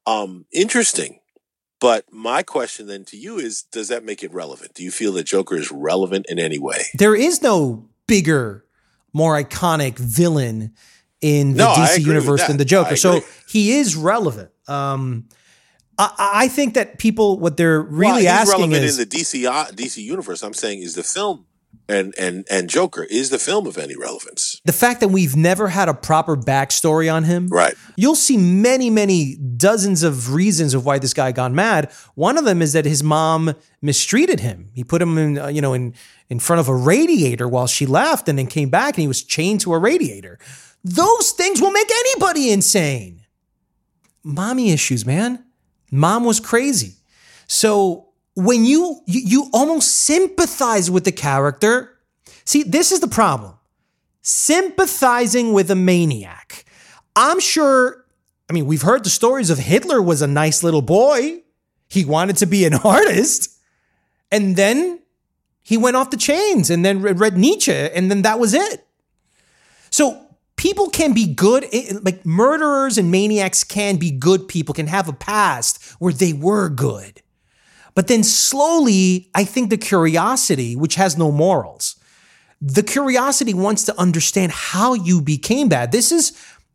[0.06, 1.19] um, interesting.
[1.80, 4.74] But my question then to you is: Does that make it relevant?
[4.74, 6.84] Do you feel that Joker is relevant in any way?
[6.94, 8.64] There is no bigger
[9.12, 10.74] more iconic villain
[11.20, 12.96] in the No, DC universe than the Joker.
[12.96, 14.50] So he is relevant.
[14.68, 15.28] Um,
[15.98, 19.16] I, I think that people, what they're Well, really he's asking relevant is, in the
[19.16, 20.42] DC uh, DC universe.
[20.42, 21.46] I'm saying is the film
[21.90, 25.68] and and and Joker is the film of any relevance, the fact that we've never
[25.68, 27.48] had a proper backstory on him.
[27.48, 27.74] right?
[27.96, 31.90] You'll see many, many dozens of reasons of why this guy gone mad.
[32.14, 34.70] One of them is that his mom mistreated him.
[34.72, 35.94] He put him in, uh, you know, in
[36.28, 39.22] in front of a radiator while she left, and then came back and he was
[39.22, 40.38] chained to a radiator.
[40.84, 43.22] Those things will make anybody insane.
[44.22, 45.44] Mommy issues, man.
[45.90, 46.94] Mom was crazy.
[47.46, 48.09] So
[48.44, 51.98] when you you, you almost sympathize with the character,
[52.44, 53.54] see, this is the problem
[54.22, 56.64] sympathizing with a maniac.
[57.16, 58.04] I'm sure,
[58.48, 61.42] I mean, we've heard the stories of Hitler was a nice little boy.
[61.88, 63.58] He wanted to be an artist.
[64.30, 65.00] And then
[65.62, 68.86] he went off the chains and then read Nietzsche, and then that was it.
[69.90, 70.24] So
[70.56, 75.08] people can be good, eh, like murderers and maniacs can be good people, can have
[75.08, 77.22] a past where they were good.
[77.94, 81.96] But then slowly, I think the curiosity, which has no morals,
[82.60, 85.92] the curiosity wants to understand how you became bad.
[85.92, 86.32] This is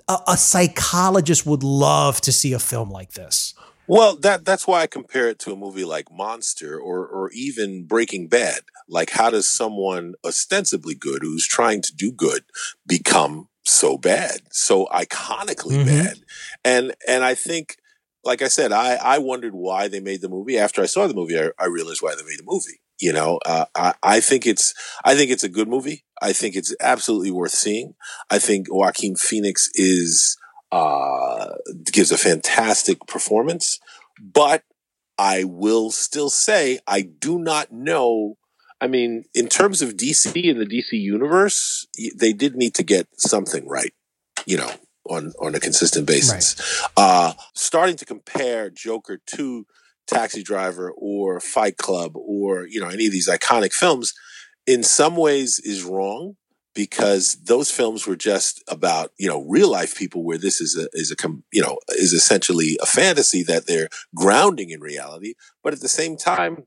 [0.08, 3.54] a, a psychologist would love to see a film like this.
[3.88, 7.86] Well, that that's why I compare it to a movie like Monster or or even
[7.86, 8.62] Breaking Bad.
[8.88, 12.44] Like, how does someone ostensibly good who's trying to do good
[12.88, 15.86] become so bad, so iconically Mhm.
[15.86, 16.18] bad?
[16.64, 17.78] And and I think,
[18.26, 20.58] like I said, I I wondered why they made the movie.
[20.58, 22.82] After I saw the movie, I, I realized why they made the movie.
[23.00, 26.04] You know, uh, I I think it's I think it's a good movie.
[26.22, 27.94] I think it's absolutely worth seeing.
[28.30, 30.38] I think Joaquin Phoenix is
[30.72, 31.50] uh,
[31.92, 33.80] gives a fantastic performance,
[34.20, 34.64] but
[35.18, 38.38] I will still say I do not know.
[38.82, 43.08] I mean, in terms of DC and the DC universe, they did need to get
[43.18, 43.94] something right,
[44.46, 44.72] you know,
[45.10, 46.56] on on a consistent basis.
[46.98, 49.66] Uh, starting to compare Joker to
[50.08, 54.14] Taxi Driver or Fight Club or you know any of these iconic films,
[54.66, 56.36] in some ways is wrong
[56.74, 60.88] because those films were just about you know real life people where this is a
[60.94, 61.16] is a
[61.52, 66.18] you know is essentially a fantasy that they're grounding in reality but at the same
[66.18, 66.66] time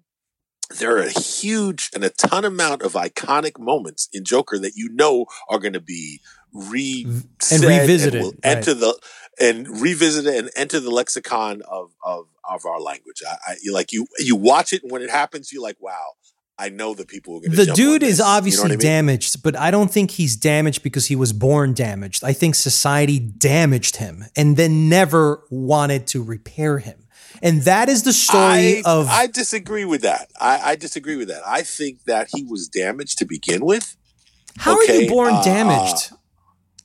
[0.79, 4.91] there are a huge and a ton amount of iconic moments in Joker that you
[4.91, 6.21] know are going to be
[6.53, 7.07] re
[7.51, 8.57] And revisited, will right.
[8.57, 8.99] enter the
[9.41, 13.23] and revisit it and enter the lexicon of of of our language.
[13.29, 16.15] I, I like you you watch it and when it happens you're like wow
[16.59, 18.19] I know the people are going to The dude is this.
[18.19, 18.79] You know obviously I mean?
[18.81, 22.25] damaged, but I don't think he's damaged because he was born damaged.
[22.25, 27.07] I think society damaged him and then never wanted to repair him.
[27.41, 30.31] And that is the story I, of I disagree with that.
[30.41, 31.43] I, I disagree with that.
[31.47, 33.97] I think that he was damaged to begin with.
[34.57, 36.11] how are you born uh, damaged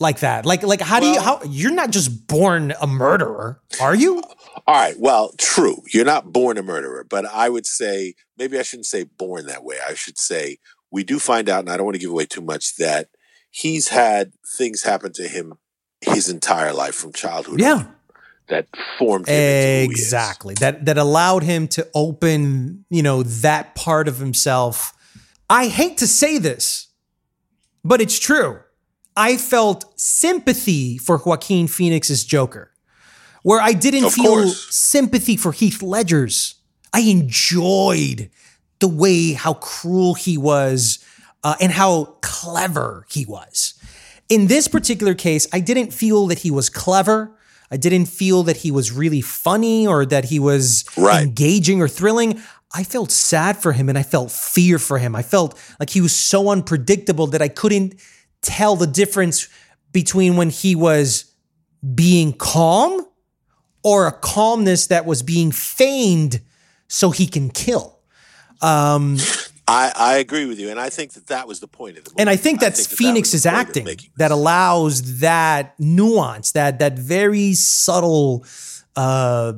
[0.03, 0.45] like that?
[0.45, 4.21] Like like how do you how you're not just born a murderer, are you?
[4.67, 4.95] All right.
[4.99, 5.81] Well, true.
[5.91, 9.63] You're not born a murderer, but I would say maybe I shouldn't say born that
[9.63, 9.77] way.
[9.87, 10.59] I should say
[10.91, 13.09] we do find out, and I don't want to give away too much, that
[13.49, 15.53] he's had things happen to him
[16.01, 17.59] his entire life from childhood.
[17.59, 17.73] Yeah.
[17.73, 17.95] on
[18.49, 18.67] That
[18.99, 20.01] formed him into who he is.
[20.01, 20.53] Exactly.
[20.55, 24.93] That that allowed him to open, you know, that part of himself.
[25.49, 26.87] I hate to say this,
[27.83, 28.59] but it's true.
[29.15, 32.71] I felt sympathy for Joaquin Phoenix's Joker,
[33.43, 34.67] where I didn't Of feel course.
[34.75, 36.55] sympathy for Heath Ledger's.
[36.93, 38.29] I enjoyed
[38.79, 40.99] the way how cruel he was
[41.43, 43.73] uh, and how clever he was.
[44.29, 47.35] In this particular case, I didn't feel that he was clever.
[47.69, 51.23] I didn't feel that he was really funny or that he was Right.
[51.23, 52.41] engaging or thrilling.
[52.73, 55.15] I felt sad for him and I felt fear for him.
[55.15, 57.95] I felt like he was so unpredictable that I couldn't
[58.43, 59.49] tell the difference
[59.91, 61.31] between when he was
[61.95, 63.05] being calm
[63.83, 66.41] or a calmness that was being feigned
[66.87, 67.99] so he can kill.
[68.61, 69.17] Um,
[69.67, 72.11] I, I agree with you, and I think that that was the point of the
[72.11, 72.19] movie.
[72.19, 76.79] and I think that's that that was Phoenix's point acting that allows that nuance, that
[76.79, 78.45] that very subtle
[78.97, 79.53] uh,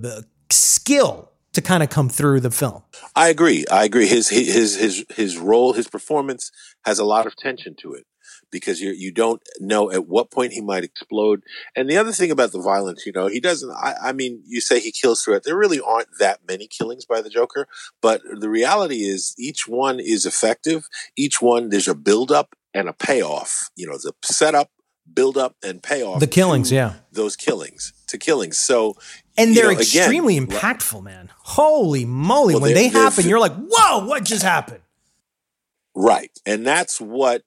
[0.52, 2.84] skill to kind of come through the film.
[3.16, 3.66] I agree.
[3.72, 4.08] I agree.
[4.08, 6.52] His his his his role, his performance
[6.86, 8.06] has a lot of tension to it
[8.56, 11.44] because you you don't know at what point he might explode.
[11.76, 13.70] And the other thing about the violence, you know, he doesn't.
[13.70, 15.44] I, I mean, you say he kills through it.
[15.44, 17.68] There really aren't that many killings by the Joker,
[18.02, 20.88] but the reality is each one is effective.
[21.18, 23.70] Each one there's a build up and a payoff.
[23.76, 24.72] You know, the setup,
[25.14, 26.22] build up, and payoff.
[26.22, 26.94] The killings, yeah.
[27.12, 28.58] those killings to killings.
[28.58, 28.96] So
[29.36, 31.30] And they're know, again, extremely impactful, man.
[31.40, 32.54] Holy moly.
[32.54, 34.80] Well, when they happen, you're like, whoa, what just happened?
[35.94, 36.32] Right.
[36.46, 37.44] And that's what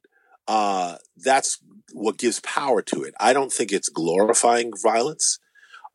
[0.48, 1.58] uh that's
[1.92, 3.14] what gives power to it.
[3.20, 5.38] I don't think it's glorifying violence,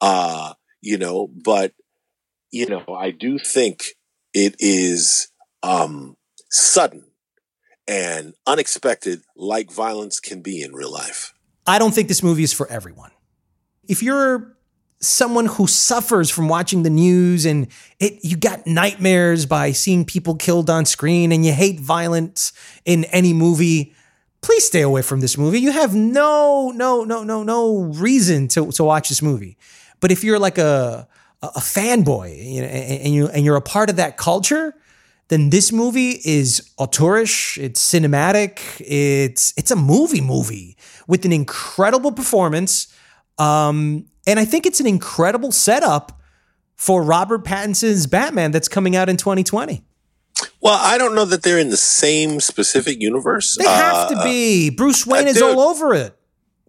[0.02, 1.74] uh, you know, but
[2.52, 3.84] you know, I do think
[4.34, 5.30] it is
[5.63, 6.18] um,
[6.50, 7.06] sudden
[7.88, 11.34] and unexpected, like violence can be in real life.
[11.66, 13.12] I don't think this movie is for everyone.
[13.88, 14.56] If you're
[15.00, 17.68] someone who suffers from watching the news and
[18.00, 22.54] it you got nightmares by seeing people killed on screen and you hate violence
[22.86, 23.94] in any movie,
[24.43, 25.60] please stay away from this movie.
[25.60, 29.58] You have no no no no no reason to to watch this movie.
[29.99, 31.08] But if you're like a
[31.41, 34.75] a fanboy you know, and you and you're a part of that culture,
[35.29, 40.77] then this movie is auteurish, it's cinematic, it's it's a movie movie
[41.08, 42.93] with an incredible performance.
[43.39, 46.21] Um, and I think it's an incredible setup
[46.75, 49.84] for Robert Pattinson's Batman that's coming out in 2020.
[50.62, 53.58] Well, I don't know that they're in the same specific universe.
[53.58, 54.69] They have uh, to be.
[54.69, 56.17] Bruce Wayne uh, is all over it.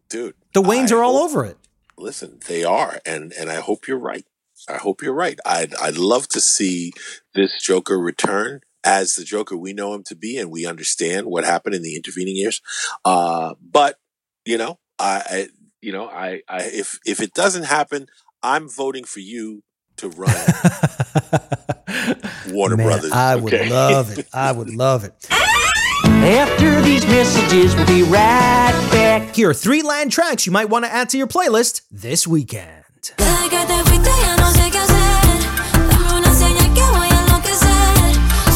[0.09, 0.35] Dude.
[0.53, 1.57] The Waynes I are all over it.
[1.97, 4.25] Listen, they are, and and I hope you're right.
[4.69, 5.39] I hope you're right.
[5.45, 6.93] I'd I'd love to see
[7.35, 11.45] this Joker return as the Joker we know him to be, and we understand what
[11.45, 12.61] happened in the intervening years.
[13.05, 13.97] Uh, but
[14.45, 15.49] you know, I, I
[15.81, 18.07] you know, I, I if if it doesn't happen,
[18.43, 19.63] I'm voting for you
[19.97, 20.35] to run
[22.51, 23.13] Warner Man, Brothers.
[23.13, 23.71] I would okay?
[23.71, 24.27] love it.
[24.33, 25.13] I would love it.
[25.31, 29.35] After these messages, we'll be right back.
[29.35, 32.83] Here are three land tracks you might want to add to your playlist this weekend.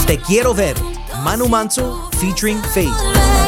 [0.07, 0.74] Te Quiero Ver,
[1.22, 3.47] Manu Manso featuring Fate.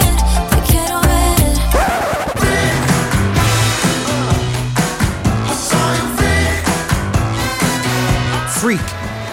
[8.60, 8.82] Freak,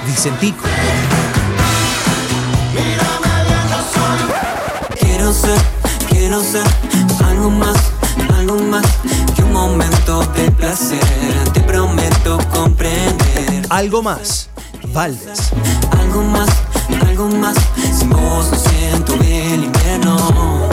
[0.06, 0.64] Vicentico.
[4.98, 5.60] Quiero ser,
[6.08, 6.64] quiero ser
[7.26, 7.76] algo más,
[8.38, 8.86] algo más
[9.36, 11.04] que un momento de placer.
[11.54, 13.66] Te prometo comprender.
[13.70, 14.50] Algo más,
[14.94, 15.52] Valdes.
[16.00, 16.48] Algo más,
[17.06, 17.58] algo más.
[18.00, 20.70] Sin vos no siento el invierno.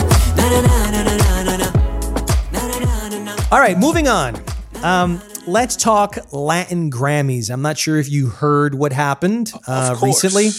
[3.51, 4.37] All right, moving on.
[4.85, 7.51] Um, let's talk Latin Grammys.
[7.51, 10.51] I'm not sure if you heard what happened uh, recently.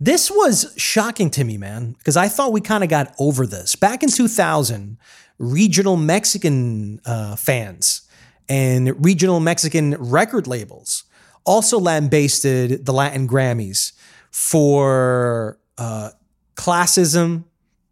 [0.00, 3.76] This was shocking to me, man, because I thought we kind of got over this.
[3.76, 4.98] Back in 2000,
[5.38, 8.02] regional Mexican uh, fans
[8.48, 11.04] and regional Mexican record labels
[11.44, 13.92] also lambasted the Latin Grammys
[14.30, 16.10] for uh,
[16.56, 17.44] classism,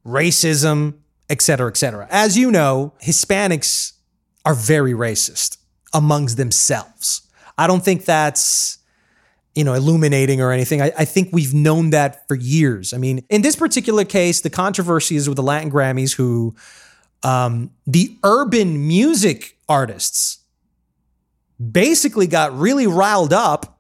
[0.05, 0.95] racism,
[1.31, 2.07] et cetera, et cetera.
[2.11, 3.93] As you know, Hispanics
[4.45, 5.59] are very racist
[5.93, 7.23] amongst themselves.
[7.59, 8.79] I don't think that's
[9.55, 10.81] you know illuminating or anything.
[10.81, 12.93] I, I think we've known that for years.
[12.93, 16.55] I mean, in this particular case, the controversy is with the Latin Grammys, who
[17.23, 20.39] um, the urban music artists
[21.71, 23.79] basically got really riled up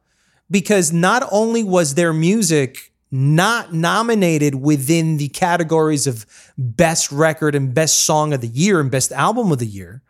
[0.50, 6.24] because not only was their music not nominated within the categories of
[6.56, 10.02] best record and best song of the year and best album of the year,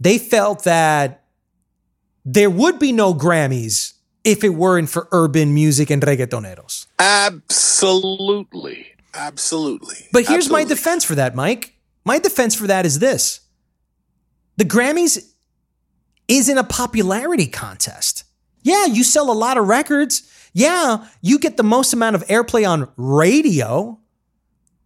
[0.00, 1.24] they felt that
[2.24, 6.86] there would be no Grammys if it weren't for urban music and reggaetoneros.
[6.98, 10.08] Absolutely, absolutely.
[10.12, 11.74] But here's my defense for that, Mike.
[12.04, 13.40] My defense for that is this
[14.56, 15.32] the Grammys
[16.28, 18.24] isn't a popularity contest.
[18.62, 20.22] Yeah, you sell a lot of records.
[20.52, 23.98] Yeah, you get the most amount of airplay on radio,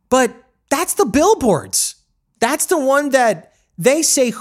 [0.09, 0.35] but
[0.71, 1.97] that's the billboards.
[2.39, 4.33] That's the one that they say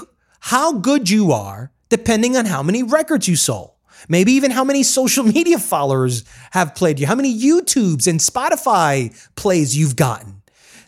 [0.46, 3.72] how good you are depending on how many records you sold.
[4.08, 9.12] Maybe even how many social media followers have played you, how many YouTubes and Spotify
[9.34, 10.42] plays you've gotten.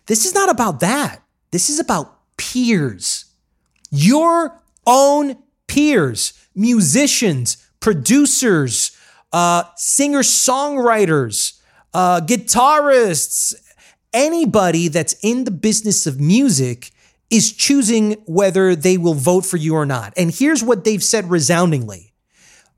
[0.06, 1.22] This is not about that.
[1.50, 3.24] This is about peers.
[3.90, 8.96] Your own peers, musicians, producers,
[9.32, 11.60] uh, singer songwriters,
[11.94, 13.56] uh, guitarists,
[14.12, 16.92] anybody that's in the business of music
[17.30, 20.12] is choosing whether they will vote for you or not.
[20.16, 22.12] And here's what they've said resoundingly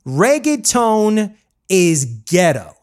[0.07, 1.35] reggaeton
[1.69, 2.75] is ghetto.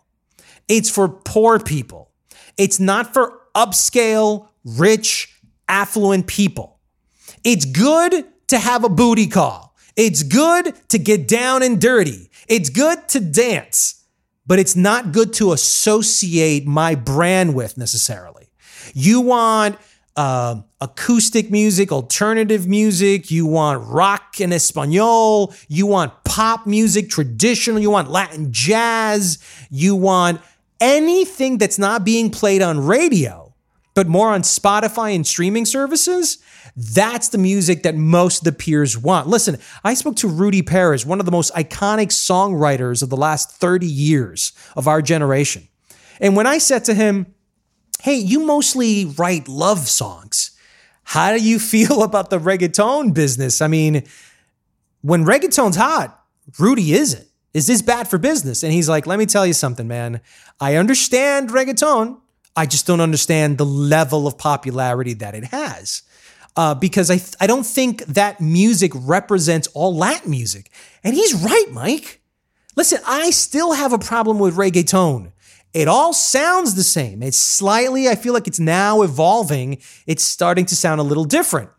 [0.67, 2.11] It's for poor people.
[2.57, 6.79] It's not for upscale, rich, affluent people.
[7.43, 9.75] It's good to have a booty call.
[9.95, 12.29] It's good to get down and dirty.
[12.47, 14.05] It's good to dance,
[14.45, 18.49] but it's not good to associate my brand with necessarily.
[18.93, 19.77] You want
[20.17, 27.79] uh, acoustic music, alternative music, you want rock in Espanol, you want pop music, traditional,
[27.79, 29.37] you want Latin jazz,
[29.69, 30.41] you want
[30.81, 33.47] anything that's not being played on radio
[33.97, 36.37] but more on Spotify and streaming services,
[36.75, 39.25] that's the music that most of the peers want.
[39.25, 43.53] Listen, I spoke to Rudy Perez, one of the most iconic songwriters of the last
[43.53, 45.67] 30 years of our generation.
[46.21, 47.33] And when I said to him,
[48.01, 50.51] Hey, you mostly write love songs.
[51.03, 53.61] How do you feel about the reggaeton business?
[53.61, 54.03] I mean,
[55.01, 56.23] when reggaeton's hot,
[56.59, 57.27] Rudy isn't.
[57.53, 58.61] Is this bad for business?
[58.61, 60.21] And he's like, let me tell you something, man.
[60.59, 62.19] I understand reggaeton.
[62.55, 66.03] I just don't understand the level of popularity that it has.
[66.55, 70.71] Uh, because I, th- I don't think that music represents all Latin music.
[71.03, 72.21] And he's right, Mike.
[72.75, 75.31] Listen, I still have a problem with reggaeton.
[75.77, 77.21] It all sounds the same.
[77.21, 79.77] It's slightly, I feel like it's now evolving.
[80.07, 81.69] It's starting to sound a little different.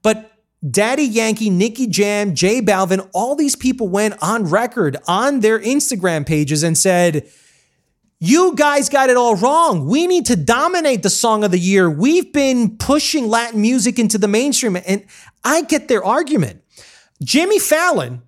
[0.00, 0.32] But
[0.70, 6.24] Daddy Yankee, Nicky Jam, J Balvin, all these people went on record on their Instagram
[6.24, 7.28] pages and said,
[8.18, 9.84] You guys got it all wrong.
[9.84, 11.90] We need to dominate the song of the year.
[11.90, 14.78] We've been pushing Latin music into the mainstream.
[14.86, 15.04] And
[15.44, 16.62] I get their argument.
[17.22, 18.22] Jimmy Fallon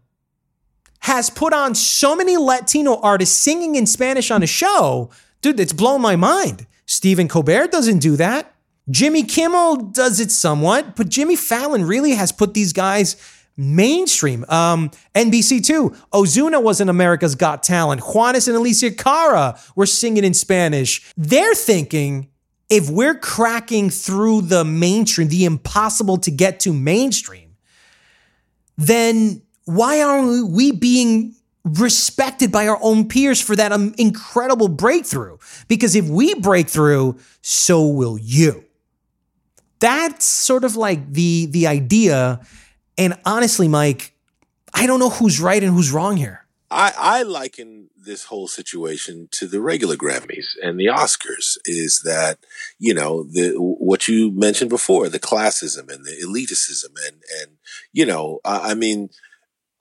[1.04, 5.10] has put on so many Latino artists singing in Spanish on a show.
[5.42, 6.66] Dude, it's blown my mind.
[6.86, 8.54] Stephen Colbert doesn't do that.
[8.88, 13.16] Jimmy Kimmel does it somewhat, but Jimmy Fallon really has put these guys
[13.54, 14.46] mainstream.
[14.48, 15.90] Um, NBC too.
[16.10, 18.00] Ozuna was in America's Got Talent.
[18.00, 21.12] Juanes and Alessia Cara were singing in Spanish.
[21.18, 22.30] They're thinking
[22.70, 27.56] if we're cracking through the mainstream, the impossible to get to mainstream,
[28.78, 31.34] then why aren't we being
[31.64, 35.38] respected by our own peers for that um, incredible breakthrough?
[35.68, 38.64] Because if we break through, so will you
[39.84, 42.40] that's sort of like the the idea.
[42.96, 44.14] And honestly, Mike,
[44.72, 46.46] I don't know who's right and who's wrong here.
[46.70, 52.38] I, I liken this whole situation to the regular Grammys and the Oscars is that,
[52.78, 57.52] you know, the, what you mentioned before, the classism and the elitism and, and,
[57.92, 59.10] you know, I mean,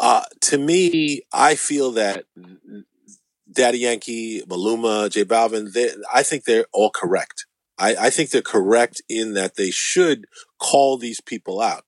[0.03, 2.25] uh, to me, I feel that
[3.49, 5.69] Daddy Yankee, Maluma, J Balvin,
[6.13, 7.45] I think they're all correct.
[7.77, 10.25] I, I think they're correct in that they should
[10.59, 11.85] call these people out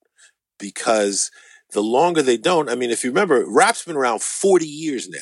[0.58, 1.30] because
[1.74, 5.20] the longer they don't, I mean, if you remember, rap's been around 40 years now,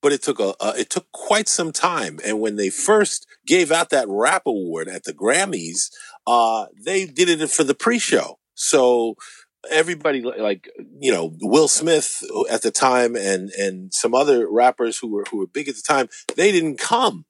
[0.00, 2.20] but it took a, uh, it took quite some time.
[2.24, 5.90] And when they first gave out that rap award at the Grammys,
[6.26, 8.38] uh, they did it for the pre-show.
[8.54, 9.16] So
[9.70, 15.08] everybody like, you know, Will Smith at the time and, and some other rappers who
[15.08, 17.24] were, who were big at the time, they didn't come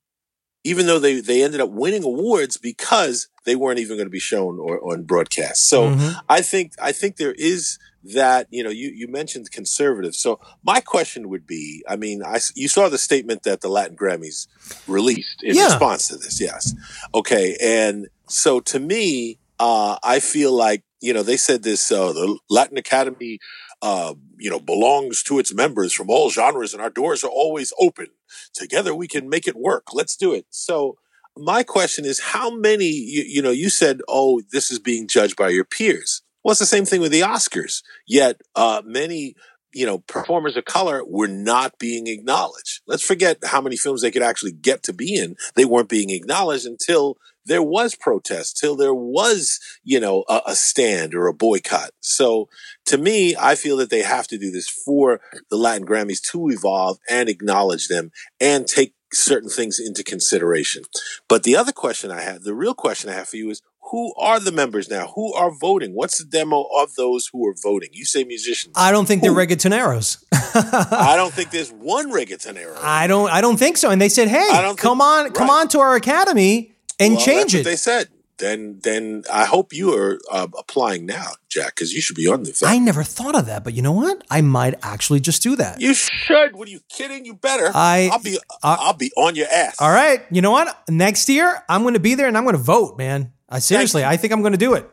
[0.65, 4.21] even though they, they ended up winning awards because they weren't even going to be
[4.21, 5.69] shown or on broadcast.
[5.69, 6.19] So mm-hmm.
[6.29, 10.15] I think I think there is that you know you you mentioned conservative.
[10.15, 13.97] So my question would be, I mean, I you saw the statement that the Latin
[13.97, 14.47] Grammys
[14.87, 15.67] released in yeah.
[15.67, 16.75] response to this, yes,
[17.15, 22.13] okay, and so to me, uh, I feel like you know they said this uh,
[22.13, 23.39] the Latin Academy
[23.83, 27.73] uh, you know, belongs to its members from all genres, and our doors are always
[27.79, 28.09] open.
[28.55, 29.93] Together, we can make it work.
[29.93, 30.47] Let's do it.
[30.51, 30.97] So,
[31.37, 32.87] my question is, how many?
[32.87, 36.61] You, you know, you said, "Oh, this is being judged by your peers." Well, it's
[36.61, 37.83] the same thing with the Oscars.
[38.07, 39.35] Yet, uh, many
[39.73, 42.81] you know, performers of color were not being acknowledged.
[42.87, 45.37] Let's forget how many films they could actually get to be in.
[45.55, 50.55] They weren't being acknowledged until there was protest, till there was, you know, a, a,
[50.55, 51.91] stand or a boycott.
[52.01, 52.49] So
[52.87, 56.49] to me, I feel that they have to do this for the Latin Grammys to
[56.49, 60.83] evolve and acknowledge them and take certain things into consideration.
[61.29, 64.15] But the other question I have, the real question I have for you is who
[64.15, 65.09] are the members now?
[65.09, 65.95] Who are voting?
[65.95, 67.91] What's the demo of those who are voting?
[67.93, 68.75] You say musicians.
[68.77, 69.35] I don't think who?
[69.35, 70.25] they're reggaetoneros.
[70.33, 72.77] I don't think there's one reggaetonero.
[72.81, 73.31] I don't.
[73.31, 73.91] I don't think so.
[73.91, 75.35] And they said, "Hey, come think, on, right.
[75.35, 78.09] come on to our academy and well, change it." they said.
[78.39, 82.43] Then, then I hope you are uh, applying now, Jack, because you should be on
[82.43, 82.59] the.
[82.67, 84.25] I never thought of that, but you know what?
[84.31, 85.79] I might actually just do that.
[85.79, 86.57] You should.
[86.57, 87.27] What are you kidding?
[87.27, 87.71] You better.
[87.75, 88.39] I, I'll be.
[88.63, 89.77] Uh, I'll be on your ass.
[89.79, 90.23] All right.
[90.31, 90.75] You know what?
[90.89, 93.31] Next year, I'm going to be there and I'm going to vote, man.
[93.51, 94.89] I seriously, I think I'm going to do it.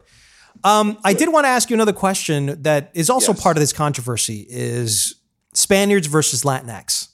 [0.64, 3.44] Um, I did want to ask you another question that is also yes.
[3.44, 5.16] part of this controversy: is
[5.54, 7.10] Spaniards versus Latinx.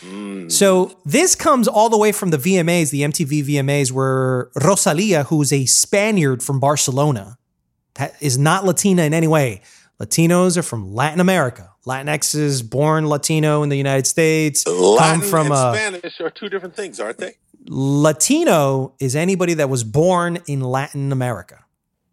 [0.00, 0.52] Mm.
[0.52, 5.52] So this comes all the way from the VMAs, the MTV VMAs, where Rosalia, who's
[5.52, 7.38] a Spaniard from Barcelona,
[8.20, 9.62] is not Latina in any way.
[10.00, 11.70] Latinos are from Latin America.
[11.86, 14.66] Latinx is born Latino in the United States.
[14.66, 17.34] Latin come from and uh, Spanish are two different things, aren't they?
[17.68, 21.64] Latino is anybody that was born in Latin America.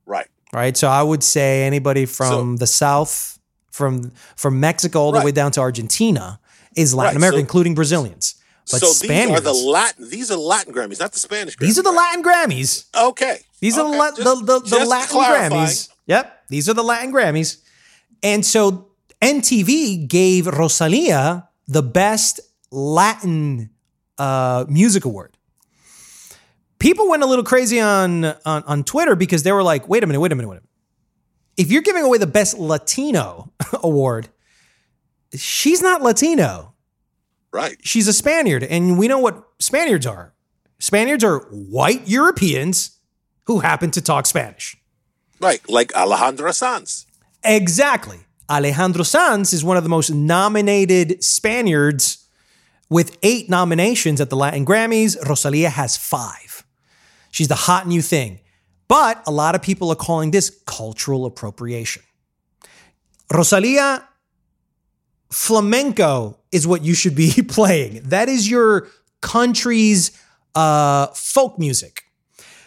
[0.05, 0.27] Right.
[0.51, 0.75] Right.
[0.75, 3.39] So I would say anybody from so, the South,
[3.71, 6.39] from from Mexico all the way down to Argentina
[6.75, 7.17] is Latin right.
[7.17, 8.35] America, so, including Brazilians.
[8.71, 10.09] But so Spaniards, these are the Latin.
[10.09, 11.55] These are Latin Grammys, not the Spanish.
[11.57, 11.59] Grammys.
[11.59, 12.85] these are the Latin Grammys.
[12.95, 13.39] Okay.
[13.59, 15.51] These are Okay, the, La- just- the, the, the Latin clarifying.
[15.51, 15.89] Grammys.
[16.07, 17.61] Yep, these are the Latin Grammys.
[18.21, 18.89] And so
[19.21, 22.39] MTV gave Rosalia the best
[22.71, 23.69] Latin
[24.17, 25.32] uh, music award.
[26.83, 30.05] People went a little crazy on, on on Twitter because they were like, "Wait a
[30.05, 30.69] minute, wait a minute, wait a minute!
[31.55, 34.27] If you're giving away the best Latino award,
[35.33, 36.73] she's not Latino.
[37.53, 37.77] Right.
[37.83, 40.33] She's a Spaniard, and we know what Spaniards are.
[40.77, 42.99] Spaniards are white Europeans
[43.45, 44.75] who happen to talk Spanish.
[45.39, 45.61] Right.
[45.69, 47.05] Like Alejandro Sanz.
[47.45, 48.25] Exactly.
[48.49, 52.27] Alejandro Sanz is one of the most nominated Spaniards
[52.89, 55.15] with eight nominations at the Latin Grammys.
[55.25, 56.42] Rosalia has five.
[57.33, 58.39] She's the hot new thing.
[58.87, 62.03] But a lot of people are calling this cultural appropriation.
[63.33, 64.07] Rosalia,
[65.31, 68.03] flamenco is what you should be playing.
[68.03, 68.87] That is your
[69.21, 70.11] country's
[70.53, 72.03] uh, folk music.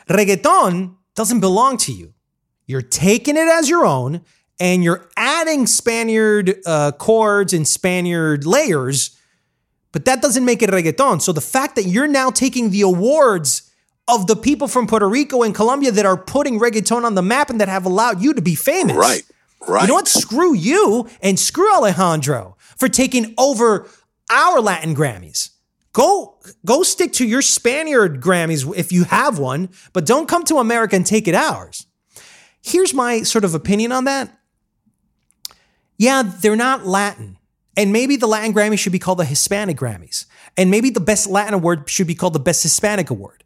[0.09, 2.13] Reggaeton doesn't belong to you.
[2.67, 4.23] You're taking it as your own
[4.59, 9.17] and you're adding Spaniard uh, chords and Spaniard layers,
[9.93, 11.23] but that doesn't make it reggaeton.
[11.23, 13.66] So the fact that you're now taking the awards
[14.09, 17.51] of the people from Puerto Rico and Colombia that are putting reggaeton on the map
[17.51, 18.97] and that have allowed you to be famous.
[18.97, 19.23] Right.
[19.67, 19.83] Right.
[19.83, 20.09] You know what?
[20.09, 23.89] Screw you and screw Alejandro for taking over
[24.31, 25.51] our Latin Grammys.
[25.93, 30.59] Go go stick to your Spaniard Grammys if you have one, but don't come to
[30.59, 31.87] America and take it ours.
[32.63, 34.31] Here's my sort of opinion on that.
[35.97, 37.39] Yeah, they're not Latin.
[37.77, 40.27] And maybe the Latin Grammy should be called the Hispanic Grammys.
[40.57, 43.45] And maybe the best Latin award should be called the best Hispanic award.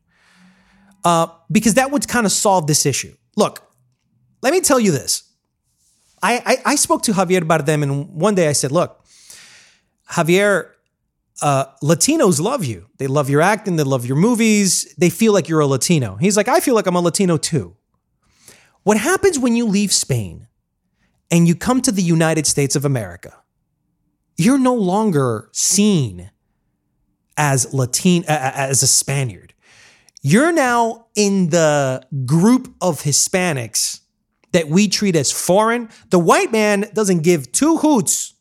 [1.05, 3.15] Uh, because that would kind of solve this issue.
[3.37, 3.63] Look,
[4.43, 5.25] let me tell you this.
[6.23, 9.03] I, I, I spoke to Javier Bardem, and one day I said, Look,
[10.11, 10.71] Javier,
[11.41, 12.87] uh, Latinos love you.
[12.99, 16.17] They love your acting, they love your movies, they feel like you're a Latino.
[16.17, 17.77] He's like, I feel like I'm a Latino too.
[18.83, 20.49] What happens when you leave Spain
[21.31, 23.37] and you come to the United States of America?
[24.37, 26.31] You're no longer seen
[27.37, 29.50] as Latin as a Spaniard.
[30.23, 34.01] You're now in the group of Hispanics
[34.53, 35.89] that we treat as foreign.
[36.11, 38.35] The white man doesn't give two hoots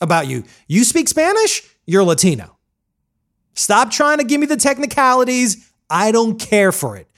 [0.00, 0.44] about you.
[0.66, 2.58] You speak Spanish, you're Latino.
[3.54, 5.72] Stop trying to give me the technicalities.
[5.88, 7.08] I don't care for it.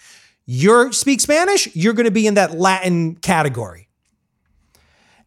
[0.47, 3.89] You speak Spanish, you're going to be in that Latin category.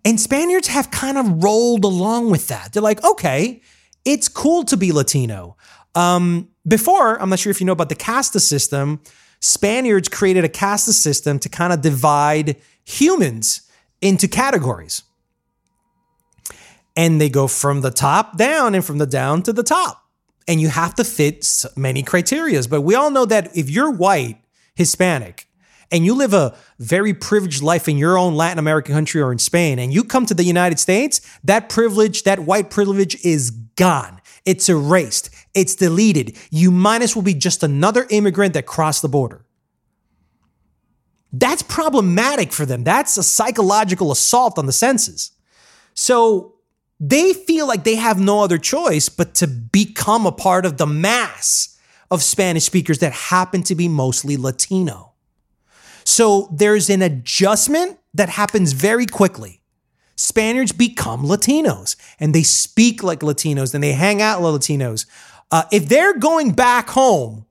[0.06, 2.74] And Spaniards have kind of rolled along with that.
[2.74, 3.62] They're like, okay,
[4.06, 5.58] it's cool to be Latino.
[5.96, 9.00] Um, before, I'm not sure if you know about the casta system,
[9.40, 13.62] Spaniards created a casta system to kind of divide humans
[14.02, 15.04] into categories.
[16.96, 20.04] And they go from the top down and from the down to the top.
[20.48, 22.70] And you have to fit many criterias.
[22.70, 24.38] But we all know that if you're white,
[24.76, 25.48] Hispanic,
[25.92, 29.38] and you live a very privileged life in your own Latin American country or in
[29.38, 34.20] Spain, and you come to the United States, that privilege, that white privilege is gone.
[34.48, 35.30] It's erased.
[35.54, 36.38] It's deleted.
[36.50, 39.46] You might as well be just another immigrant that crossed the border.
[41.34, 42.86] That's problematic for them.
[42.86, 45.32] That's a psychological assault on the senses.
[45.94, 46.56] So
[46.98, 50.88] they feel like they have no other choice but to become a part of the
[50.88, 51.78] mass
[52.10, 55.14] of Spanish speakers that happen to be mostly Latino.
[56.06, 59.62] So there's an adjustment that happens very quickly.
[60.18, 65.06] Spaniards become Latinos and they speak like Latinos and they hang out with Latinos.
[65.52, 67.46] Uh, if they're going back home,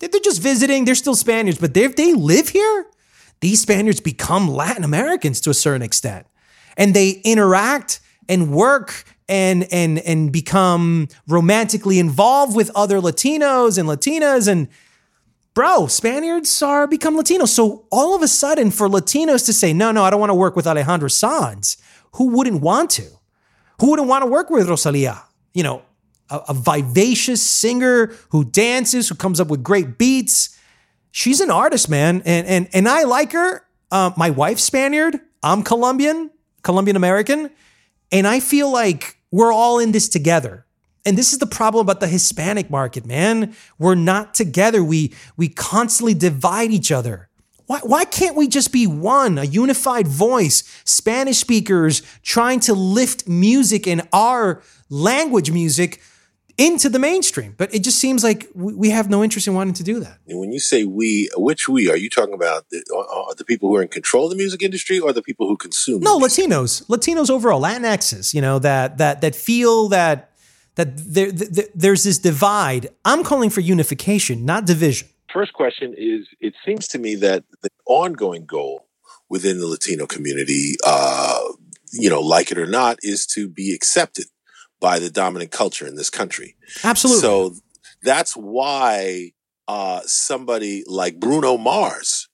[0.00, 2.86] they're just visiting, they're still Spaniards, but if they live here,
[3.40, 6.26] these Spaniards become Latin Americans to a certain extent.
[6.76, 13.88] And they interact and work and and and become romantically involved with other Latinos and
[13.88, 14.68] Latinas and
[15.54, 17.48] bro, Spaniards are become Latinos.
[17.48, 20.34] So all of a sudden, for Latinos to say, no, no, I don't want to
[20.34, 21.76] work with Alejandro Sanz,
[22.12, 23.06] who wouldn't want to?
[23.80, 25.22] Who wouldn't want to work with Rosalia?
[25.54, 25.82] You know,
[26.28, 30.56] a, a vivacious singer who dances, who comes up with great beats.
[31.12, 33.64] She's an artist, man, and and and I like her.
[33.90, 35.18] Uh, my wife's Spaniard.
[35.42, 36.30] I'm Colombian,
[36.62, 37.50] Colombian American,
[38.12, 40.66] and I feel like we're all in this together.
[41.06, 43.54] And this is the problem about the Hispanic market, man.
[43.78, 44.84] We're not together.
[44.84, 47.29] We we constantly divide each other.
[47.70, 53.28] Why, why can't we just be one, a unified voice, Spanish speakers trying to lift
[53.28, 56.02] music and our language music
[56.58, 57.54] into the mainstream?
[57.56, 60.18] But it just seems like we have no interest in wanting to do that.
[60.26, 62.68] And when you say we, which we are you talking about?
[62.70, 65.46] The, are the people who are in control of the music industry, or the people
[65.46, 66.00] who consume?
[66.00, 66.18] No?
[66.18, 70.32] Latinos, Latinos overall, Latinxes, you know that that that feel that
[70.74, 72.88] that there, there, there's this divide.
[73.04, 75.06] I'm calling for unification, not division.
[75.32, 78.86] First question is it seems to me that the ongoing goal
[79.28, 81.40] within the Latino community, uh,
[81.92, 84.26] you know, like it or not, is to be accepted
[84.80, 86.56] by the dominant culture in this country.
[86.82, 87.20] Absolutely.
[87.20, 87.54] So
[88.02, 89.32] that's why
[89.68, 92.28] uh, somebody like Bruno Mars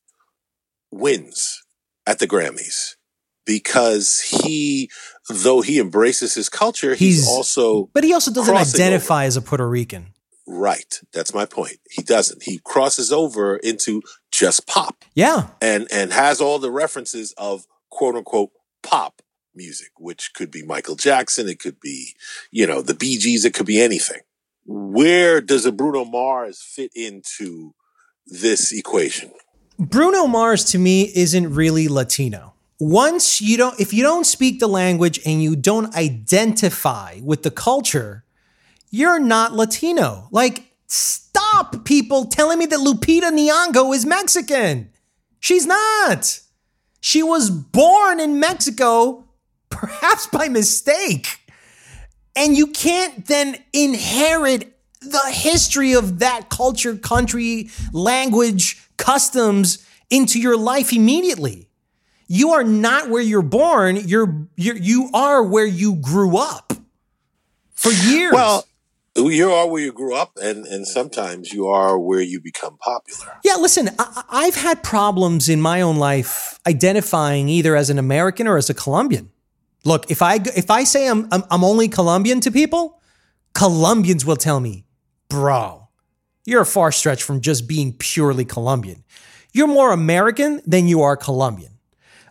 [0.90, 1.62] wins
[2.06, 2.94] at the Grammys
[3.44, 4.90] because he,
[5.28, 9.42] though he embraces his culture, he's, He's- also But he also doesn't identify as a
[9.42, 10.06] Puerto Rican.
[10.46, 11.00] Right.
[11.12, 11.78] That's my point.
[11.90, 12.44] He doesn't.
[12.44, 15.48] He crosses over into just pop Yeah.
[15.60, 18.50] and and has all the references of quote unquote
[18.82, 19.22] pop
[19.54, 22.14] music, which could be Michael Jackson, it could be,
[22.50, 24.20] you know, the Bee Gees, it could be anything.
[24.66, 27.74] Where does a Bruno Mars fit into
[28.26, 29.30] this equation?
[29.78, 32.52] Bruno Mars to me isn't really Latino.
[32.78, 37.50] Once you don't, if you don't speak the language and you don't identify with the
[37.50, 38.24] culture,
[38.90, 40.28] you're not Latino.
[40.30, 44.90] Like, stop people telling me that Lupita Nyong'o is Mexican.
[45.40, 46.40] She's not.
[47.00, 49.24] She was born in Mexico,
[49.70, 51.40] perhaps by mistake.
[52.34, 60.56] And you can't then inherit the history of that culture, country, language, customs into your
[60.56, 61.68] life immediately.
[62.28, 63.96] You are not where you're born.
[63.96, 66.72] You're, you're you are where you grew up
[67.72, 68.32] for years.
[68.32, 68.66] Well,
[69.16, 73.38] you are where you grew up, and, and sometimes you are where you become popular.
[73.44, 78.46] Yeah, listen, I, I've had problems in my own life identifying either as an American
[78.46, 79.30] or as a Colombian.
[79.84, 83.00] Look, if I if I say I'm I'm, I'm only Colombian to people,
[83.54, 84.84] Colombians will tell me,
[85.28, 85.88] "Bro,
[86.44, 89.04] you're a far stretch from just being purely Colombian.
[89.52, 91.78] You're more American than you are Colombian."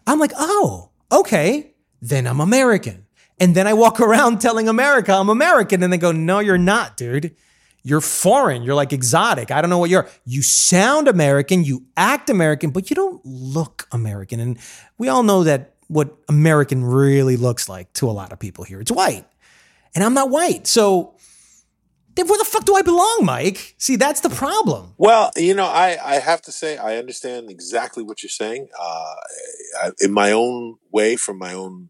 [0.05, 3.04] I'm like, "Oh, okay, then I'm American."
[3.39, 6.97] And then I walk around telling America I'm American, and they go, "No, you're not,
[6.97, 7.35] dude."
[7.87, 8.63] You're foreign.
[8.63, 9.51] You're like exotic.
[9.51, 10.09] I don't know what you're.
[10.25, 14.39] You sound American, you act American, but you don't look American.
[14.39, 14.57] And
[14.97, 18.81] we all know that what American really looks like to a lot of people here.
[18.81, 19.27] It's white.
[19.93, 20.65] And I'm not white.
[20.65, 21.15] So
[22.15, 23.75] then where the fuck do I belong, Mike?
[23.77, 24.93] See, that's the problem.
[24.97, 28.67] Well, you know, I, I have to say, I understand exactly what you're saying.
[28.79, 29.15] Uh,
[29.83, 31.89] I, in my own way, from my own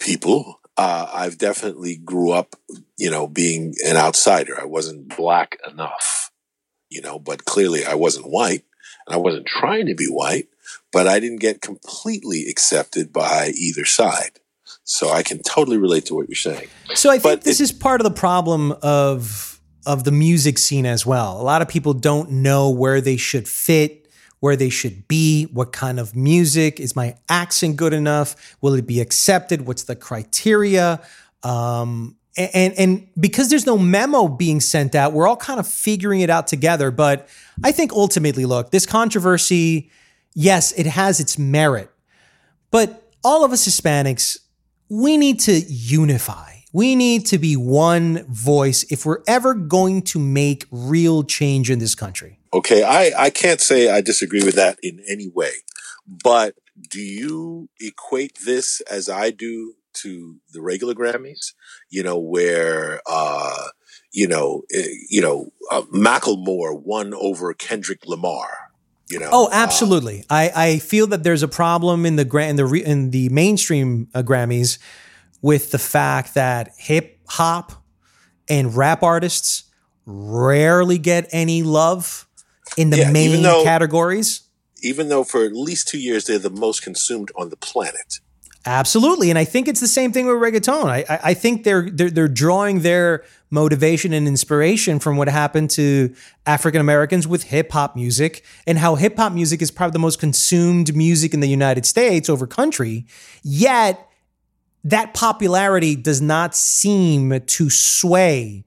[0.00, 2.56] people, uh, I've definitely grew up,
[2.96, 4.60] you know, being an outsider.
[4.60, 6.30] I wasn't black enough,
[6.88, 8.64] you know, but clearly I wasn't white
[9.06, 10.48] and I wasn't trying to be white,
[10.92, 14.40] but I didn't get completely accepted by either side.
[14.84, 16.68] So I can totally relate to what you're saying.
[16.94, 19.46] So I think But this it- is part of the problem of
[19.86, 21.40] of the music scene as well.
[21.40, 23.99] A lot of people don't know where they should fit,
[24.40, 28.56] where they should be, what kind of music is my accent good enough?
[28.60, 29.66] Will it be accepted?
[29.66, 31.00] What's the criteria?
[31.42, 36.20] Um, and and because there's no memo being sent out, we're all kind of figuring
[36.20, 36.90] it out together.
[36.90, 37.28] But
[37.62, 39.90] I think ultimately, look, this controversy,
[40.34, 41.90] yes, it has its merit,
[42.70, 44.38] but all of us Hispanics,
[44.88, 46.54] we need to unify.
[46.72, 51.80] We need to be one voice if we're ever going to make real change in
[51.80, 52.39] this country.
[52.52, 55.52] Okay, I, I can't say I disagree with that in any way.
[56.06, 56.54] But
[56.88, 61.52] do you equate this as I do to the regular Grammys?
[61.90, 63.68] You know, where uh,
[64.12, 68.48] you know, eh, you know, uh, Macklemore won over Kendrick Lamar.
[69.08, 70.24] You know, Oh, uh, absolutely.
[70.30, 73.28] I, I feel that there's a problem in the gra- in the re- in the
[73.28, 74.78] mainstream uh, Grammys
[75.42, 77.72] with the fact that hip hop
[78.48, 79.64] and rap artists
[80.06, 82.26] rarely get any love
[82.76, 84.42] in the Yeah, even main though- categories.
[84.82, 88.20] even though for at least two years they're the most consumed on the planet.
[88.66, 90.84] Absolutely, and I think it's the same thing with reggaeton.
[90.84, 95.70] I, I, I think they're, they're they're drawing their motivation and inspiration from what happened
[95.70, 96.14] to
[96.46, 100.18] African Americans with hip hop music, and how hip hop music is probably the most
[100.20, 103.06] consumed music in the United States over country.
[103.42, 104.06] Yet
[104.84, 108.64] that popularity does not seem to sway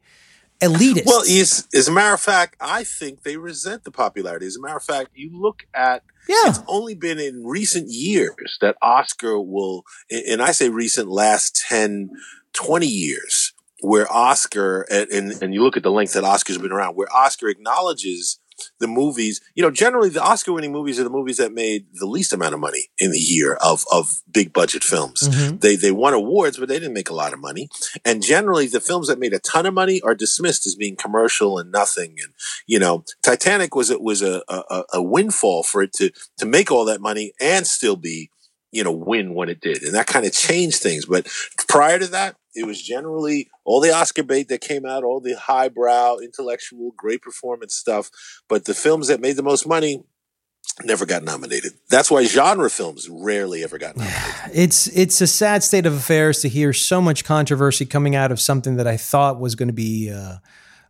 [0.63, 1.05] elitists.
[1.05, 4.45] Well, is, as a matter of fact, I think they resent the popularity.
[4.45, 8.57] As a matter of fact, you look at yeah, it's only been in recent years
[8.61, 12.11] that Oscar will, and I say recent, last 10,
[12.53, 16.71] 20 years, where Oscar, and, and, and you look at the length that Oscar's been
[16.71, 18.39] around, where Oscar acknowledges
[18.79, 22.05] the movies, you know, generally the Oscar winning movies are the movies that made the
[22.05, 25.21] least amount of money in the year of, of big budget films.
[25.21, 25.61] Mhm.
[25.61, 27.69] They, they won awards, but they didn't make a lot of money.
[28.05, 31.57] And generally the films that made a ton of money are dismissed as being commercial
[31.59, 32.15] and nothing.
[32.23, 32.33] And,
[32.67, 36.71] you know, Titanic was, it was a, a, a windfall for it to, to make
[36.71, 38.29] all that money and still be,
[38.71, 39.83] you know, win when it did.
[39.83, 41.05] And that kind of changed things.
[41.05, 41.27] But
[41.67, 45.37] prior to that, It was generally all the Oscar bait that came out, all the
[45.37, 48.11] highbrow, intellectual, great performance stuff.
[48.47, 50.03] But the films that made the most money
[50.83, 51.73] never got nominated.
[51.89, 54.51] That's why genre films rarely ever got nominated.
[54.53, 58.39] It's it's a sad state of affairs to hear so much controversy coming out of
[58.39, 60.37] something that I thought was going to be uh,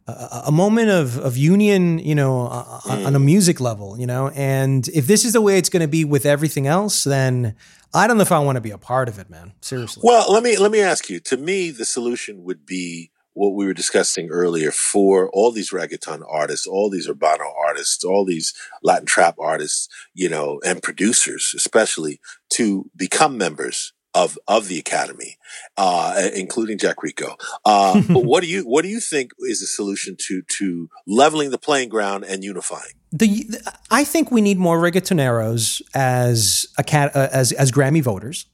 [0.08, 3.06] a, a moment of of union, you know, uh, mm.
[3.06, 4.30] on a music level, you know.
[4.30, 7.56] And if this is the way it's going to be with everything else, then
[7.94, 9.54] I don't know if I want to be a part of it, man.
[9.62, 10.02] Seriously.
[10.04, 11.20] Well, let me let me ask you.
[11.22, 16.22] To me, the solution would be what we were discussing earlier for all these reggaeton
[16.30, 22.20] artists, all these urbano artists, all these Latin trap artists, you know, and producers, especially
[22.50, 25.38] to become members of of the academy,
[25.78, 27.36] uh, including Jack Rico.
[27.66, 31.52] Uh, but what do you what do you think is the solution to to leveling
[31.52, 32.94] the playing ground and unifying?
[33.12, 33.46] The,
[33.92, 38.46] I think we need more reggaetoneros as a cat uh, as as Grammy voters.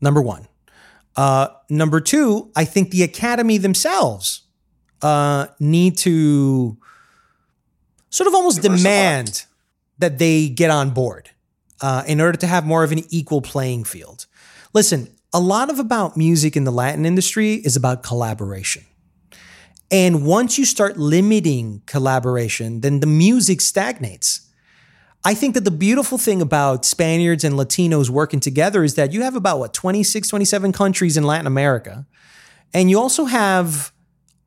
[0.00, 0.48] Number one.
[1.14, 4.42] Uh, number two, I think the Academy themselves
[5.02, 6.78] uh, need to
[8.08, 9.44] sort of almost demand
[9.98, 11.30] that they get on board
[11.82, 14.26] uh, in order to have more of an equal playing field.
[14.74, 18.84] Listen, a lot of about music in the Latin industry is about collaboration.
[19.90, 24.48] And once you start limiting collaboration, then the music stagnates.
[25.24, 29.22] I think that the beautiful thing about Spaniards and Latinos working together is that you
[29.22, 32.06] have about what 26, 27 countries in Latin America.
[32.72, 33.92] And you also have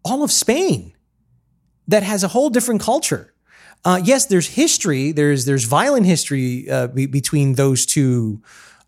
[0.03, 0.93] all of Spain
[1.87, 3.33] that has a whole different culture.
[3.85, 5.11] Uh, yes, there's history.
[5.11, 8.41] There's there's violent history uh, be- between those two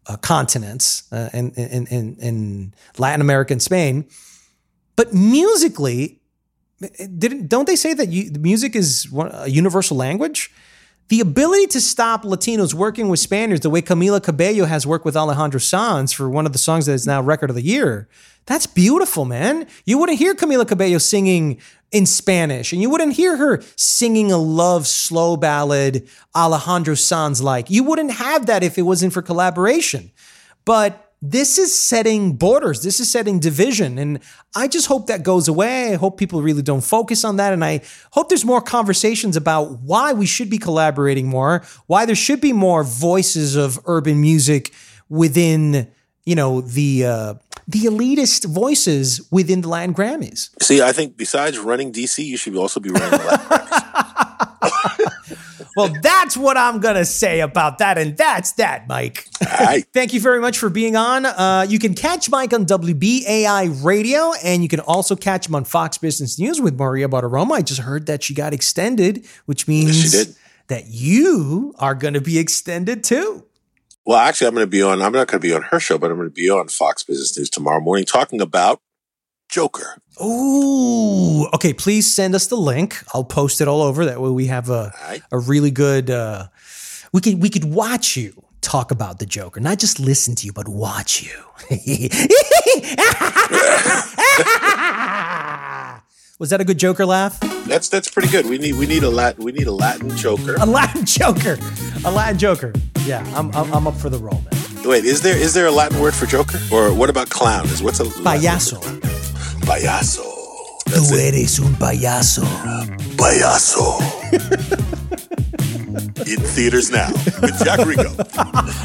[0.07, 4.05] uh, continents uh, in, in, in, in Latin America and Spain.
[4.95, 6.19] But musically,
[7.17, 10.51] didn't don't they say that you, music is a universal language?
[11.09, 15.15] the ability to stop Latinos working with Spaniards the way Camila Cabello has worked with
[15.15, 18.09] Alejandro Sanz for one of the songs that is now record of the year.
[18.47, 19.67] That's beautiful, man.
[19.85, 21.59] You wouldn't hear Camila Cabello singing
[21.91, 27.69] in Spanish, and you wouldn't hear her singing a love slow ballad Alejandro Sanz like.
[27.69, 30.11] You wouldn't have that if it wasn't for collaboration.
[30.65, 32.83] But this is setting borders.
[32.83, 33.97] This is setting division.
[33.97, 34.19] And
[34.55, 35.93] I just hope that goes away.
[35.93, 37.53] I hope people really don't focus on that.
[37.53, 37.81] And I
[38.11, 42.53] hope there's more conversations about why we should be collaborating more, why there should be
[42.53, 44.73] more voices of urban music
[45.09, 45.89] within,
[46.27, 47.33] you know, the, uh,
[47.69, 50.49] the elitist voices within the Latin Grammys.
[50.61, 53.73] See, I think besides running DC, you should also be running the Latin Grammys.
[55.77, 57.99] Well, that's what I'm going to say about that.
[57.99, 59.27] And that's that, Mike.
[59.93, 61.27] Thank you very much for being on.
[61.27, 65.65] Uh, you can catch Mike on WBAI Radio, and you can also catch him on
[65.65, 67.51] Fox Business News with Maria Bartiromo.
[67.51, 72.21] I just heard that she got extended, which means yes, that you are going to
[72.21, 73.43] be extended too.
[74.07, 75.97] Well, actually, I'm going to be on, I'm not going to be on her show,
[75.97, 78.79] but I'm going to be on Fox Business News tomorrow morning talking about
[79.49, 80.01] Joker.
[80.23, 81.73] Ooh, okay.
[81.73, 83.03] Please send us the link.
[83.13, 84.05] I'll post it all over.
[84.05, 85.21] That way, we have a right.
[85.29, 86.09] a really good.
[86.09, 86.47] Uh,
[87.11, 90.53] we could we could watch you talk about the Joker, not just listen to you,
[90.53, 91.43] but watch you.
[96.39, 97.39] Was that a good Joker laugh?
[97.67, 98.45] That's that's pretty good.
[98.45, 100.55] We need we need a Latin we need a Latin Joker.
[100.59, 101.57] A Latin Joker,
[102.05, 102.73] a Latin Joker.
[103.05, 104.87] Yeah, I'm I'm, I'm up for the role, man.
[104.87, 107.65] Wait, is there is there a Latin word for Joker, or what about clown?
[107.67, 108.79] Is what's a payaso?
[109.61, 110.23] Payaso.
[110.85, 112.43] Tú eres un payaso.
[113.17, 113.99] Payaso.
[116.27, 117.09] In theaters now
[117.41, 118.13] with Jack Rico.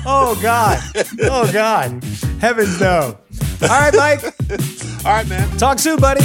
[0.07, 0.79] oh God.
[1.23, 2.03] Oh God.
[2.41, 3.17] Heavens no.
[3.63, 4.25] All right, Mike.
[5.05, 5.57] All right, man.
[5.59, 6.21] Talk soon, buddy.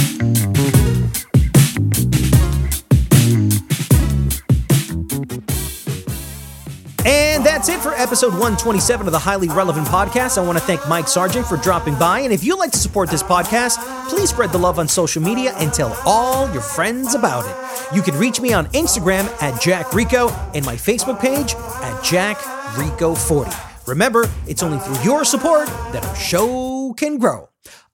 [7.08, 10.36] And that's it for episode 127 of the Highly Relevant Podcast.
[10.36, 12.20] I want to thank Mike Sargent for dropping by.
[12.20, 13.78] And if you'd like to support this podcast,
[14.10, 17.96] please spread the love on social media and tell all your friends about it.
[17.96, 22.36] You can reach me on Instagram at Jack Rico and my Facebook page at Jack
[22.76, 23.52] Rico 40.
[23.86, 27.48] Remember, it's only through your support that our show can grow.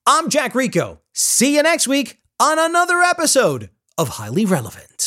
[0.08, 1.02] I'm Jack Rico.
[1.12, 5.06] See you next week on another episode of Highly Relevant.